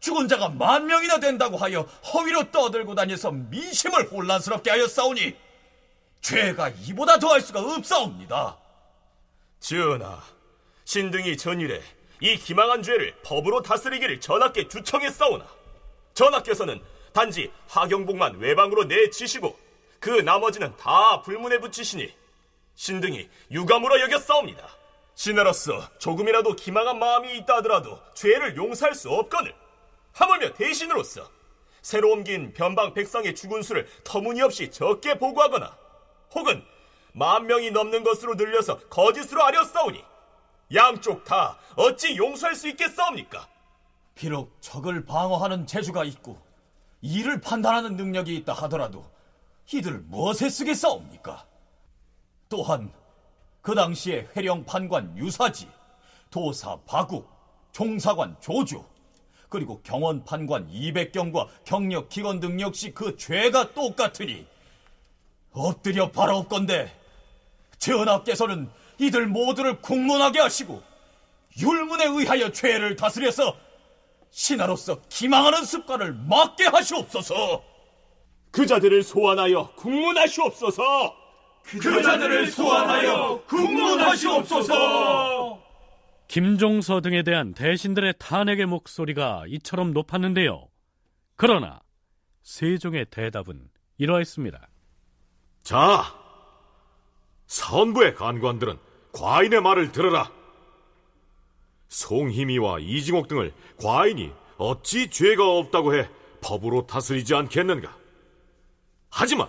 죽은 0.00 0.28
자가 0.28 0.50
만 0.50 0.86
명이나 0.86 1.20
된다고 1.20 1.56
하여 1.56 1.80
허위로 2.12 2.50
떠들고 2.50 2.94
다녀서 2.94 3.30
민심을 3.30 4.10
혼란스럽게 4.10 4.86
싸우니 4.86 5.47
죄가 6.20 6.70
이보다 6.86 7.18
더할 7.18 7.40
수가 7.40 7.60
없사옵니다. 7.60 8.56
전하, 9.60 10.22
신등이 10.84 11.36
전일에 11.36 11.82
이 12.20 12.36
기망한 12.36 12.82
죄를 12.82 13.14
법으로 13.22 13.62
다스리기를 13.62 14.20
전하께 14.20 14.68
주청했사오나 14.68 15.46
전하께서는 16.14 16.82
단지 17.12 17.52
하경복만 17.68 18.38
외방으로 18.38 18.84
내치시고 18.84 19.58
그 20.00 20.10
나머지는 20.10 20.76
다 20.76 21.22
불문에 21.22 21.58
붙이시니 21.58 22.12
신등이 22.74 23.28
유감으로 23.50 24.00
여겼사옵니다. 24.00 24.68
신하로서 25.14 25.98
조금이라도 25.98 26.54
기망한 26.54 26.98
마음이 26.98 27.36
있다 27.38 27.56
하더라도 27.56 28.00
죄를 28.14 28.56
용서할 28.56 28.94
수 28.94 29.10
없거늘 29.10 29.52
하물며 30.12 30.54
대신으로서 30.54 31.28
새로 31.82 32.12
옮긴 32.12 32.52
변방 32.52 32.94
백성의 32.94 33.34
죽은 33.34 33.62
수를 33.62 33.88
터무니없이 34.04 34.70
적게 34.70 35.18
보고하거나 35.18 35.76
혹은 36.34 36.62
만 37.12 37.46
명이 37.46 37.70
넘는 37.70 38.04
것으로 38.04 38.34
늘려서 38.34 38.78
거짓으로 38.88 39.42
아렸사오니 39.42 40.04
양쪽 40.74 41.24
다 41.24 41.58
어찌 41.76 42.16
용서할 42.16 42.54
수 42.54 42.68
있겠사옵니까? 42.68 43.48
비록 44.14 44.56
적을 44.60 45.04
방어하는 45.04 45.66
재주가 45.66 46.04
있고 46.04 46.38
이를 47.00 47.40
판단하는 47.40 47.96
능력이 47.96 48.34
있다 48.36 48.52
하더라도 48.52 49.08
이들 49.72 50.00
무엇에 50.00 50.48
쓰겠사옵니까? 50.48 51.46
또한 52.48 52.92
그 53.60 53.74
당시에 53.74 54.28
회령 54.34 54.64
판관 54.64 55.16
유사지, 55.16 55.68
도사 56.30 56.78
바국, 56.86 57.30
종사관 57.72 58.36
조주, 58.40 58.82
그리고 59.48 59.80
경원 59.82 60.24
판관 60.24 60.68
이백경과 60.70 61.48
경력 61.64 62.08
기관 62.08 62.40
등 62.40 62.60
역시 62.60 62.92
그 62.92 63.16
죄가 63.16 63.72
똑같으니 63.72 64.46
엎드려 65.58 66.10
바라옵건대 66.10 66.90
전하께서는 67.78 68.68
이들 68.98 69.26
모두를 69.26 69.80
국문하게 69.80 70.40
하시고 70.40 70.82
율문에 71.60 72.06
의하여 72.06 72.52
죄를 72.52 72.96
다스려서 72.96 73.56
신하로서 74.30 75.00
기망하는 75.08 75.64
습관을 75.64 76.12
막게 76.12 76.66
하시옵소서. 76.66 77.64
그 78.50 78.66
자들을 78.66 79.02
소환하여 79.02 79.72
국문하시옵소서. 79.76 81.16
그 81.64 82.02
자들을 82.02 82.50
소환하여 82.50 83.42
국문하시옵소서. 83.46 85.62
김종서 86.28 87.00
등에 87.00 87.22
대한 87.22 87.54
대신들의 87.54 88.14
탄핵의 88.18 88.66
목소리가 88.66 89.44
이처럼 89.48 89.92
높았는데요. 89.92 90.68
그러나 91.36 91.80
세종의 92.42 93.06
대답은 93.10 93.70
이러했습니다. 93.96 94.68
자, 95.68 96.18
사원부의 97.46 98.14
간관들은 98.14 98.78
과인의 99.12 99.60
말을 99.60 99.92
들어라. 99.92 100.32
송희미와 101.88 102.78
이징옥 102.78 103.28
등을 103.28 103.52
과인이 103.76 104.32
어찌 104.56 105.10
죄가 105.10 105.46
없다고 105.46 105.94
해 105.94 106.08
법으로 106.40 106.86
다스리지 106.86 107.34
않겠는가? 107.34 107.94
하지만 109.10 109.46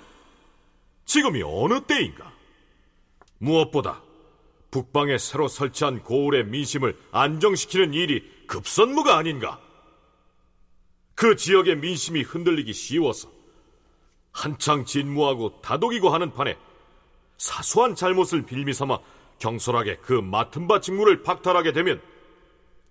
지금이 1.06 1.42
어느 1.42 1.80
때인가? 1.86 2.34
무엇보다 3.38 4.04
북방에 4.72 5.18
새로 5.18 5.48
설치한 5.48 6.04
고을의 6.04 6.48
민심을 6.48 7.00
안정시키는 7.14 7.94
일이 7.94 8.30
급선무가 8.46 9.16
아닌가? 9.16 9.58
그 11.16 11.38
지역의 11.38 11.78
민심이 11.78 12.24
흔들리기 12.24 12.74
쉬워서 12.74 13.39
한창 14.32 14.86
진무하고 14.86 15.62
다독이고 15.62 16.10
하는 16.10 16.34
판에 16.34 16.58
사소한 17.38 17.96
잘못을 17.96 18.46
빌미삼아 18.46 19.00
경솔하게 19.40 19.98
그 19.98 20.14
맡은 20.14 20.68
바 20.68 20.82
직무를 20.82 21.24
박탈하게 21.24 21.72
되면 21.72 22.02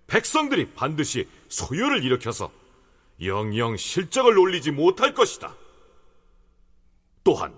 백성들이 0.07 0.71
반드시 0.75 1.27
소요를 1.49 2.03
일으켜서 2.03 2.51
영영 3.21 3.77
실적을 3.77 4.37
올리지 4.37 4.71
못할 4.71 5.13
것이다. 5.13 5.55
또한 7.23 7.53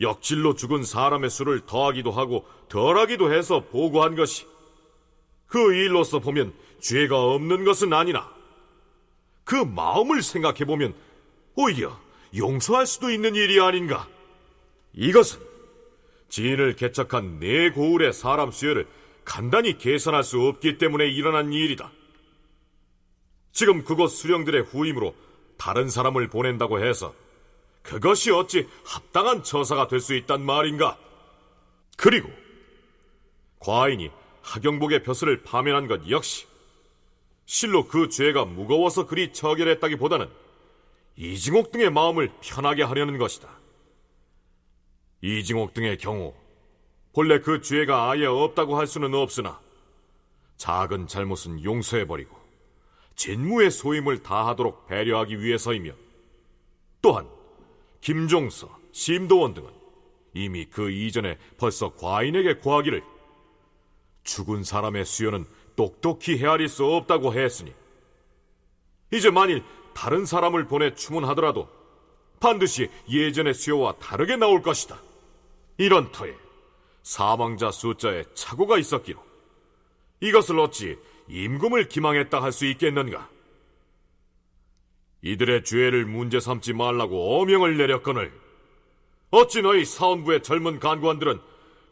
역질로 0.00 0.54
죽은 0.54 0.84
사람의 0.84 1.30
수를 1.30 1.66
더하기도 1.66 2.12
하고 2.12 2.46
덜하기도 2.68 3.32
해서 3.32 3.64
보고한 3.64 4.14
것이 4.14 4.46
그 5.46 5.74
일로서 5.74 6.20
보면 6.20 6.54
죄가 6.80 7.20
없는 7.20 7.64
것은 7.64 7.92
아니나 7.92 8.30
그 9.44 9.56
마음을 9.56 10.22
생각해 10.22 10.64
보면 10.64 10.94
오히려 11.56 11.98
용서할 12.36 12.86
수도 12.86 13.10
있는 13.10 13.34
일이 13.34 13.60
아닌가. 13.60 14.08
이것은 14.92 15.40
지인을 16.28 16.76
개척한 16.76 17.40
네 17.40 17.70
고을의 17.70 18.12
사람 18.12 18.50
수요를 18.50 18.86
간단히 19.24 19.78
계산할 19.78 20.24
수 20.24 20.40
없기 20.40 20.78
때문에 20.78 21.06
일어난 21.08 21.52
일이다. 21.52 21.90
지금 23.52 23.84
그곳 23.84 24.08
수령들의 24.08 24.62
후임으로 24.62 25.14
다른 25.56 25.88
사람을 25.88 26.28
보낸다고 26.28 26.84
해서 26.84 27.14
그것이 27.82 28.30
어찌 28.30 28.68
합당한 28.84 29.42
처사가 29.42 29.88
될 29.88 30.00
수 30.00 30.14
있단 30.14 30.42
말인가? 30.42 30.98
그리고 31.96 32.30
과인이 33.58 34.10
하경복의 34.42 35.02
벼슬을 35.02 35.42
파면한 35.42 35.88
것 35.88 36.08
역시 36.08 36.46
실로 37.46 37.88
그 37.88 38.08
죄가 38.08 38.44
무거워서 38.44 39.06
그리 39.06 39.32
처결했다기보다는 39.32 40.28
이징옥 41.18 41.72
등의 41.72 41.90
마음을 41.90 42.30
편하게 42.40 42.84
하려는 42.84 43.18
것이다. 43.18 43.48
이징옥 45.20 45.74
등의 45.74 45.98
경우 45.98 46.32
본래 47.12 47.40
그 47.40 47.60
죄가 47.60 48.10
아예 48.10 48.24
없다고 48.24 48.78
할 48.78 48.86
수는 48.86 49.12
없으나 49.14 49.60
작은 50.58 51.08
잘못은 51.08 51.64
용서해버리고 51.64 52.38
진무의 53.16 53.72
소임을 53.72 54.22
다하도록 54.22 54.86
배려하기 54.86 55.40
위해서이며 55.40 55.92
또한 57.02 57.28
김종서, 58.00 58.78
심도원 58.92 59.54
등은 59.54 59.72
이미 60.34 60.66
그 60.66 60.88
이전에 60.88 61.36
벌써 61.56 61.92
과인에게 61.94 62.58
고하기를 62.58 63.02
죽은 64.22 64.62
사람의 64.62 65.04
수요는 65.04 65.46
똑똑히 65.74 66.38
헤아릴 66.38 66.68
수 66.68 66.84
없다고 66.84 67.32
했으니 67.34 67.74
이제 69.12 69.30
만일 69.30 69.64
다른 69.98 70.24
사람을 70.24 70.68
보내 70.68 70.94
추문하더라도 70.94 71.68
반드시 72.38 72.88
예전의 73.10 73.52
수요와 73.52 73.94
다르게 73.94 74.36
나올 74.36 74.62
것이다. 74.62 74.96
이런 75.76 76.12
터에 76.12 76.36
사망자 77.02 77.72
숫자에 77.72 78.22
착오가 78.32 78.78
있었기로 78.78 79.18
이것을 80.20 80.60
어찌 80.60 80.96
임금을 81.26 81.88
기망했다 81.88 82.40
할 82.40 82.52
수 82.52 82.66
있겠는가? 82.66 83.28
이들의 85.22 85.64
죄를 85.64 86.06
문제 86.06 86.38
삼지 86.38 86.74
말라고 86.74 87.40
어명을 87.40 87.76
내렸거늘 87.76 88.32
어찌 89.32 89.62
너희 89.62 89.84
사원부의 89.84 90.44
젊은 90.44 90.78
간관들은 90.78 91.40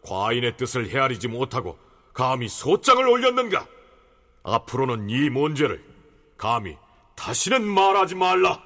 과인의 0.02 0.56
뜻을 0.56 0.90
헤아리지 0.90 1.26
못하고 1.26 1.76
감히 2.12 2.46
소장을 2.46 3.04
올렸는가? 3.08 3.66
앞으로는 4.44 5.10
이 5.10 5.28
문제를 5.28 5.82
감히 6.36 6.78
다시는 7.16 7.64
말하지 7.64 8.14
말라. 8.14 8.62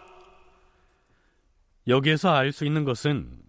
여기에서 1.87 2.31
알 2.31 2.53
수 2.53 2.67
있는 2.67 2.85
것은 2.85 3.41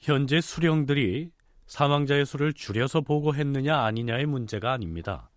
현재 0.00 0.40
수령들이 0.40 1.30
사망자의 1.66 2.26
수를 2.26 2.52
줄여서 2.52 3.02
보고했느냐 3.02 3.78
아니냐의 3.78 4.26
문제가 4.26 4.72
아닙니다. 4.72 5.30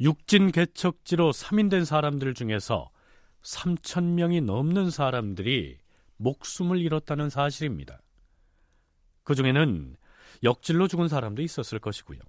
육진 0.00 0.52
개척지로 0.52 1.32
3인된 1.32 1.84
사람들 1.84 2.34
중에서 2.34 2.90
3천 3.42 4.04
명이 4.14 4.42
넘는 4.42 4.90
사람들이 4.90 5.78
목숨을 6.16 6.78
잃었다는 6.80 7.28
사실입니다. 7.28 8.00
그 9.24 9.34
중에는 9.34 9.96
역질로 10.42 10.86
죽은 10.86 11.08
사람도 11.08 11.42
있었을 11.42 11.78
것이고요. 11.78 12.20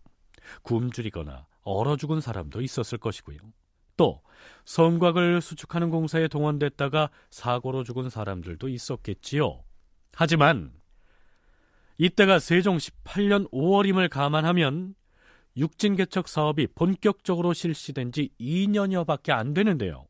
굶주리거나 0.63 1.45
얼어 1.63 1.97
죽은 1.97 2.22
사람도 2.22 2.61
있었을 2.61 2.97
것이고요. 2.97 3.38
또 3.97 4.21
성곽을 4.65 5.41
수축하는 5.41 5.89
공사에 5.89 6.27
동원됐다가 6.27 7.09
사고로 7.29 7.83
죽은 7.83 8.09
사람들도 8.09 8.67
있었겠지요. 8.67 9.63
하지만 10.13 10.73
이때가 11.97 12.39
세종 12.39 12.77
18년 12.77 13.49
5월임을 13.51 14.09
감안하면 14.09 14.95
육진 15.57 15.95
개척 15.95 16.27
사업이 16.27 16.67
본격적으로 16.75 17.53
실시된 17.53 18.11
지 18.11 18.29
2년여밖에 18.39 19.31
안 19.31 19.53
되는데요. 19.53 20.07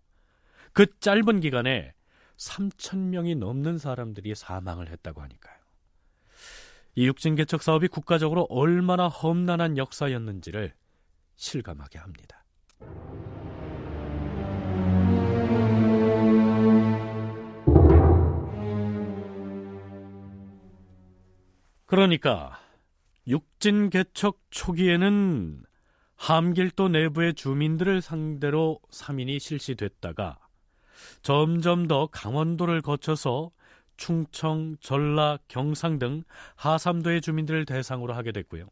그 0.74 0.86
짧은 1.00 1.40
기간에 1.40 1.94
3천 2.38 2.98
명이 2.98 3.36
넘는 3.36 3.78
사람들이 3.78 4.36
사망을 4.36 4.90
했다고 4.90 5.22
하니까요. 5.22 5.56
이 6.96 7.08
육진 7.08 7.36
개척 7.36 7.64
사업이 7.64 7.88
국가적으로 7.88 8.48
얼마나 8.50 9.08
험난한 9.08 9.78
역사였는지를 9.78 10.74
실감하게 11.36 12.00
합니다. 12.00 12.44
그러니까 21.88 22.60
육진 23.28 23.90
개척 23.90 24.40
초기에는 24.50 25.64
함길도 26.18 26.90
내부의 26.90 27.34
주민들을 27.34 28.02
상대로 28.02 28.80
3인이 28.92 29.40
실시됐다가 29.40 30.38
점점 31.22 31.88
더 31.88 32.08
강원도를 32.08 32.82
거쳐서 32.82 33.52
충청, 33.96 34.76
전라, 34.82 35.38
경상 35.48 35.98
등 35.98 36.24
하삼도의 36.56 37.22
주민들을 37.22 37.66
대상으로 37.66 38.14
하게 38.14 38.34
됐고요. 38.34 38.68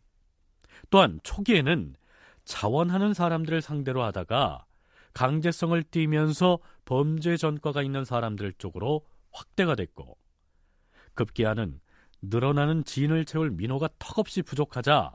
또한 0.90 1.20
초기에는 1.24 1.96
자원하는 2.44 3.14
사람들을 3.14 3.62
상대로 3.62 4.04
하다가 4.04 4.66
강제성을 5.14 5.82
띠면서 5.84 6.60
범죄 6.84 7.38
전과가 7.38 7.82
있는 7.82 8.04
사람들 8.04 8.54
쪽으로 8.58 9.06
확대가 9.32 9.76
됐고 9.76 10.18
급기야는 11.14 11.80
늘어나는 12.30 12.84
진을 12.84 13.26
채울 13.26 13.52
민호가 13.52 13.90
턱없이 14.00 14.42
부족하자 14.42 15.12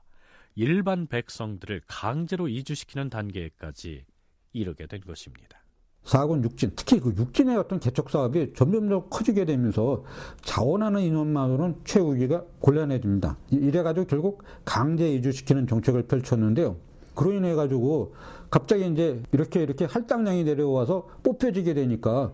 일반 0.55 1.07
백성들을 1.07 1.83
강제로 1.87 2.49
이주시키는 2.49 3.11
단계까지 3.11 4.05
이르게 4.53 4.87
된 4.87 5.01
것입니다. 5.01 5.61
사군 6.03 6.43
육진, 6.43 6.73
특히 6.75 6.99
그 6.99 7.15
육진의 7.17 7.57
어떤 7.57 7.79
개척 7.79 8.11
사업이 8.11 8.55
점점 8.57 8.89
더 8.89 9.05
커지게 9.07 9.45
되면서 9.45 10.03
자원하는 10.43 11.03
인원만으로는 11.03 11.83
채우기가 11.85 12.45
곤란해집니다. 12.59 13.37
이래가지고 13.51 14.07
결국 14.07 14.43
강제 14.65 15.13
이주시키는 15.15 15.67
정책을 15.67 16.05
펼쳤는데요. 16.05 16.77
그로 17.15 17.33
인해 17.33 17.55
가지고 17.55 18.15
갑자기 18.51 18.89
이제 18.89 19.23
이렇게 19.33 19.63
이렇게 19.63 19.85
할당량이 19.85 20.45
내려와서 20.45 21.07
뽑혀지게 21.23 21.75
되니까 21.75 22.33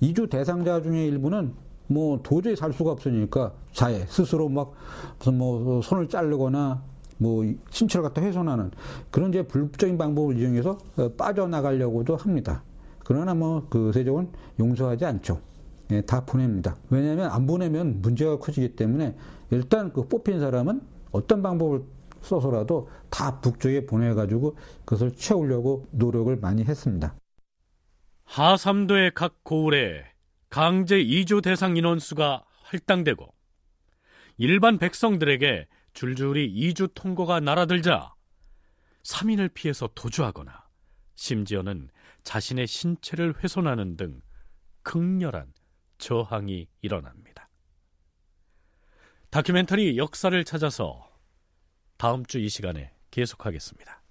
이주 0.00 0.28
대상자 0.28 0.82
중에 0.82 1.06
일부는 1.06 1.54
뭐 1.88 2.20
도저히 2.22 2.56
살 2.56 2.72
수가 2.72 2.92
없으니까 2.92 3.52
자해 3.72 4.06
스스로 4.08 4.48
막 4.48 4.72
무슨 5.18 5.38
뭐 5.38 5.80
손을 5.82 6.08
자르거나 6.08 6.82
뭐 7.18 7.44
신체를 7.70 8.02
갖다 8.02 8.22
훼손하는 8.22 8.70
그런 9.10 9.30
이제 9.30 9.42
불법적인 9.46 9.96
방법을 9.96 10.38
이용해서 10.38 10.78
어, 10.96 11.08
빠져나가려고도 11.16 12.16
합니다. 12.16 12.62
그러나 13.04 13.34
뭐 13.34 13.66
그 13.70 13.92
세종은 13.92 14.30
용서하지 14.58 15.04
않죠. 15.04 15.40
예, 15.92 16.00
다 16.00 16.24
보냅니다. 16.24 16.76
왜냐하면 16.90 17.30
안 17.30 17.46
보내면 17.46 18.02
문제가 18.02 18.38
커지기 18.38 18.74
때문에 18.74 19.14
일단 19.50 19.92
그 19.92 20.08
뽑힌 20.08 20.40
사람은 20.40 20.82
어떤 21.12 21.42
방법을 21.42 21.84
써서라도 22.22 22.88
다 23.08 23.40
북쪽에 23.40 23.86
보내가지고 23.86 24.56
그것을 24.84 25.12
채우려고 25.12 25.86
노력을 25.92 26.34
많이 26.36 26.64
했습니다. 26.64 27.14
하삼도의 28.24 29.12
각 29.14 29.44
고을에 29.44 30.04
강제 30.48 31.00
이주 31.00 31.42
대상 31.42 31.76
인원수가 31.76 32.44
할당되고 32.62 33.34
일반 34.38 34.78
백성들에게 34.78 35.66
줄줄이 35.92 36.46
이주 36.46 36.88
통고가 36.94 37.40
날아들자 37.40 38.14
3인을 39.02 39.54
피해서 39.54 39.88
도주하거나 39.94 40.66
심지어는 41.14 41.90
자신의 42.22 42.66
신체를 42.66 43.42
훼손하는 43.42 43.96
등 43.96 44.20
극렬한 44.82 45.52
저항이 45.98 46.68
일어납니다. 46.82 47.48
다큐멘터리 49.30 49.96
역사를 49.96 50.44
찾아서 50.44 51.10
다음 51.96 52.24
주 52.26 52.38
이 52.38 52.48
시간에 52.48 52.92
계속하겠습니다. 53.10 54.05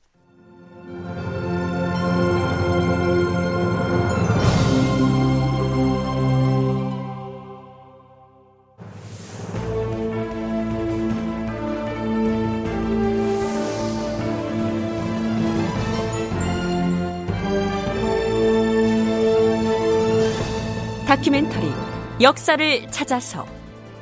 다큐멘터리 21.16 21.72
역사를 22.20 22.91
찾아서 22.91 23.45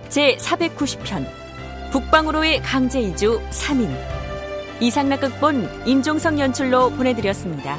제 0.09 0.36
490편 0.38 1.28
북방으로의 1.91 2.59
강제 2.64 3.01
이주 3.01 3.39
3인 3.51 3.95
이상락 4.82 5.22
극본 5.22 5.86
임종성 5.86 6.39
연출로 6.39 6.89
보내드렸습니다. 6.89 7.78